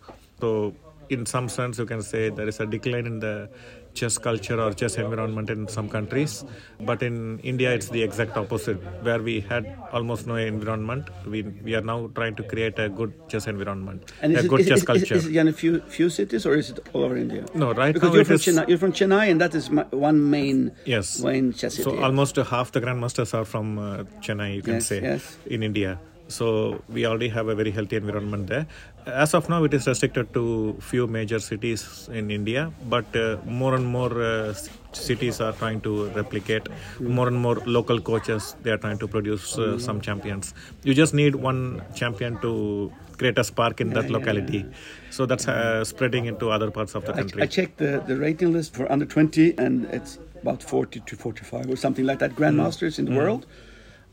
[0.41, 0.73] So
[1.09, 3.49] in some sense, you can say there is a decline in the
[3.93, 6.45] chess culture or chess environment in some countries.
[6.79, 11.09] But in India, it's the exact opposite, where we had almost no environment.
[11.25, 14.59] We, we are now trying to create a good chess environment, And a it, good
[14.61, 15.15] is, chess is, culture.
[15.15, 17.45] Is, is it in a few few cities or is it all over India?
[17.55, 18.67] no, right because now you're from Chennai.
[18.69, 21.19] You're from Chennai, and that is my, one main Yes.
[21.21, 21.83] main chess city.
[21.89, 25.37] So almost half the grandmasters are from uh, Chennai, you can Yes, say, yes.
[25.47, 25.99] in India.
[26.27, 28.67] So we already have a very healthy environment there.
[29.05, 33.75] As of now, it is restricted to few major cities in India, but uh, more
[33.75, 34.53] and more uh,
[34.91, 36.67] cities are trying to replicate.
[36.99, 40.53] More and more local coaches they are trying to produce uh, some champions.
[40.83, 44.65] You just need one champion to create a spark in that locality.
[45.09, 47.41] So that's uh, spreading into other parts of the country.
[47.41, 51.69] I checked the, the rating list for under 20, and it's about 40 to 45
[51.69, 52.35] or something like that.
[52.35, 53.45] Grandmasters in the world.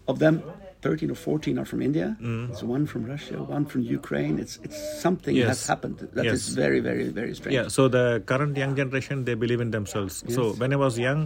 [0.07, 0.43] Of them,
[0.85, 2.17] 13 or 14 are from India.
[2.21, 2.51] Mm.
[2.51, 4.39] It's one from Russia, one from Ukraine.
[4.45, 5.49] It's it's something Yes.
[5.53, 6.59] has happened that is Yes.
[6.63, 7.57] very, very, very strange.
[7.59, 10.23] Yeah, so the current young generation they believe in themselves.
[10.37, 11.23] So when I was young,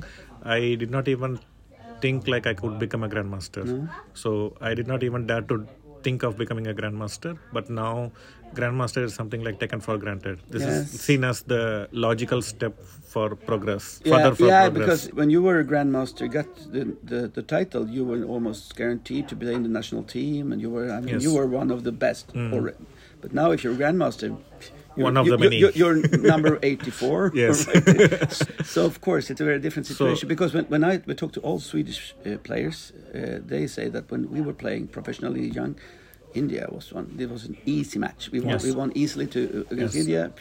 [0.58, 1.40] I did not even
[2.04, 3.64] think like I could become a grandmaster.
[4.24, 4.34] So
[4.70, 5.58] I did not even dare to
[6.06, 7.32] think of becoming a grandmaster.
[7.58, 8.12] But now,
[8.54, 10.38] grandmaster is something like taken for granted.
[10.50, 10.94] This Yes.
[10.94, 12.74] is seen as the logical step
[13.12, 15.06] for progress, Yeah, further for yeah progress.
[15.06, 18.76] because when you were a grandmaster, you got the, the, the title, you were almost
[18.76, 21.22] guaranteed to play in the national team, and you were I mean, Yes.
[21.22, 22.76] you were one of the best already.
[23.20, 24.28] But now, if you're a grandmaster,
[24.96, 25.56] you're, One of you, the many.
[25.56, 25.96] You, you're
[26.34, 27.32] number 84.
[27.44, 27.66] Yes.
[28.74, 31.32] so of course, it's a very different So- situation because when, when I we talk
[31.32, 35.76] to all Swedish uh, players, uh, they say that when we were playing professionally young,
[36.34, 37.14] India was one.
[37.18, 38.30] It was an easy match.
[38.30, 38.50] We won.
[38.50, 38.64] Yes.
[38.64, 40.04] We won easily to uh, against Yes.
[40.04, 40.32] India.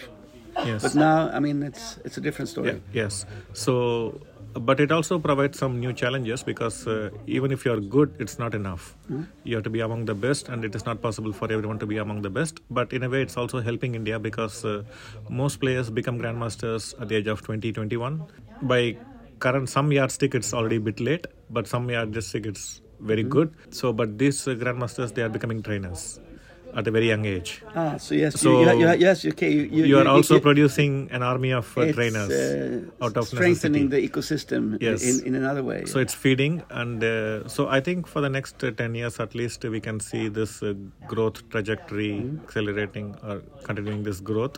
[0.66, 0.82] yes.
[0.82, 2.70] But now, I mean, it's it's a different story.
[2.72, 3.26] Yeah, yes.
[3.54, 4.20] So,
[4.54, 8.54] but it also provides some new challenges because uh, even if you're good, it's not
[8.56, 8.96] enough.
[9.44, 11.86] You have to be among the best, and it is not possible for everyone to
[11.86, 12.60] be among the best.
[12.70, 14.84] But in a way, it's also helping India because uh,
[15.30, 18.24] most players become grandmasters at the age of 20, 21.
[18.64, 18.98] By
[19.40, 23.54] current some yardstick, it's already a bit late, but some yardstick, it's very good.
[23.72, 26.20] So, but these uh, grandmasters, they are becoming trainers
[26.76, 27.64] at a very young age.
[27.76, 29.50] Ah, so yes, So- you, you, you, yes, okay.
[29.52, 33.90] You, you, You are also producing an army of uh, trainers uh, out of strengthening
[33.90, 34.08] necessity.
[34.08, 35.02] the ecosystem Yes.
[35.02, 35.86] in, in another way.
[35.86, 39.34] So it's feeding, and uh, so I think for the next uh, 10 years at
[39.34, 40.74] least, we can see this uh,
[41.08, 44.58] growth trajectory accelerating or continuing this growth.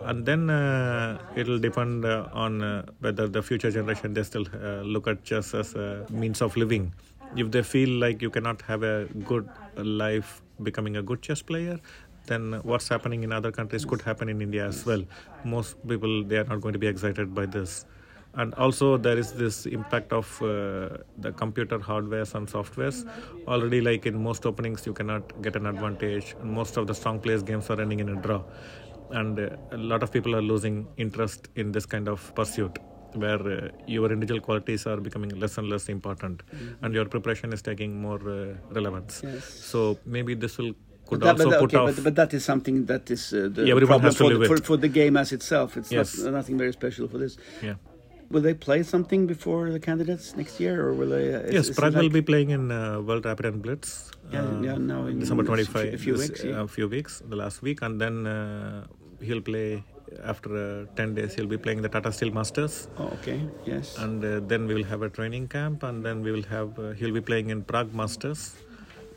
[0.00, 4.80] And then uh, it'll depend uh, on uh, whether the future generation they still uh,
[4.82, 6.92] look at chess as a means of living.
[7.36, 11.78] If they feel like you cannot have a good life becoming a good chess player,
[12.26, 15.04] then what's happening in other countries could happen in India as well.
[15.44, 17.86] Most people they are not going to be excited by this.
[18.34, 23.08] And also there is this impact of uh, the computer hardwares and softwares.
[23.46, 26.36] Already like in most openings you cannot get an advantage.
[26.42, 28.42] Most of the strong players games are ending in a draw.
[29.10, 32.78] And uh, a lot of people are losing interest in this kind of pursuit
[33.14, 36.42] where uh, your individual qualities are becoming less and less important
[36.82, 39.44] and your preparation is taking more uh, relevance Yes.
[39.44, 40.72] so maybe this will
[41.06, 43.32] could But that, also but, put okay, off but, but that is something that is
[43.32, 45.32] uh, the Yeah, everyone problem has to for, live the, for, for the game as
[45.32, 45.76] itself.
[45.76, 46.18] It's Yes.
[46.18, 47.36] not, nothing very special for this.
[47.68, 47.74] yeah
[48.32, 51.34] Will they play something before the candidates next year, or will they?
[51.34, 54.12] Uh, Yes, Prag will be playing in uh, World Rapid and Blitz.
[54.32, 55.94] Yeah, uh, yeah, now in December 25.
[55.94, 56.60] a few this- weeks, yeah.
[56.62, 58.86] A few weeks, the last week, and then uh,
[59.20, 59.82] he'll play
[60.24, 61.34] after uh, 10 days.
[61.34, 63.40] He'll be playing the Tata Steel Masters, Oh, okay.
[63.64, 63.96] Yes.
[63.98, 66.78] and uh, then we will have a training camp, and then we will have.
[66.78, 68.54] Uh, he'll be playing in Prague Masters.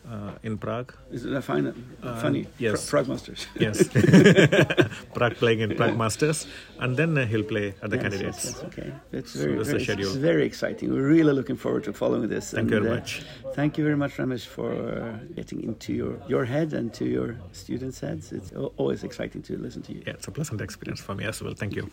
[0.05, 2.45] Uh, in Prague, is it find it Uh, funny?
[2.59, 2.89] yes.
[2.89, 3.47] Prague Masters.
[3.59, 3.87] yes,
[5.13, 6.45] Prag playing in Prague Masters,
[6.79, 8.45] and then uh, he'll play at the Yes, candidates.
[8.45, 10.05] yes, yes, okay, that's So very, the very, schedule.
[10.07, 10.91] it's very exciting.
[10.91, 12.51] We're really looking forward to following this.
[12.51, 13.23] Thank you very uh, much.
[13.55, 17.37] Thank you very much, Ramesh, for uh, getting into your, your head and to your
[17.53, 18.33] students' heads.
[18.33, 20.01] It's always exciting to listen to you.
[20.05, 21.53] Yeah, it's a pleasant experience for me as well.
[21.55, 21.89] Thank you.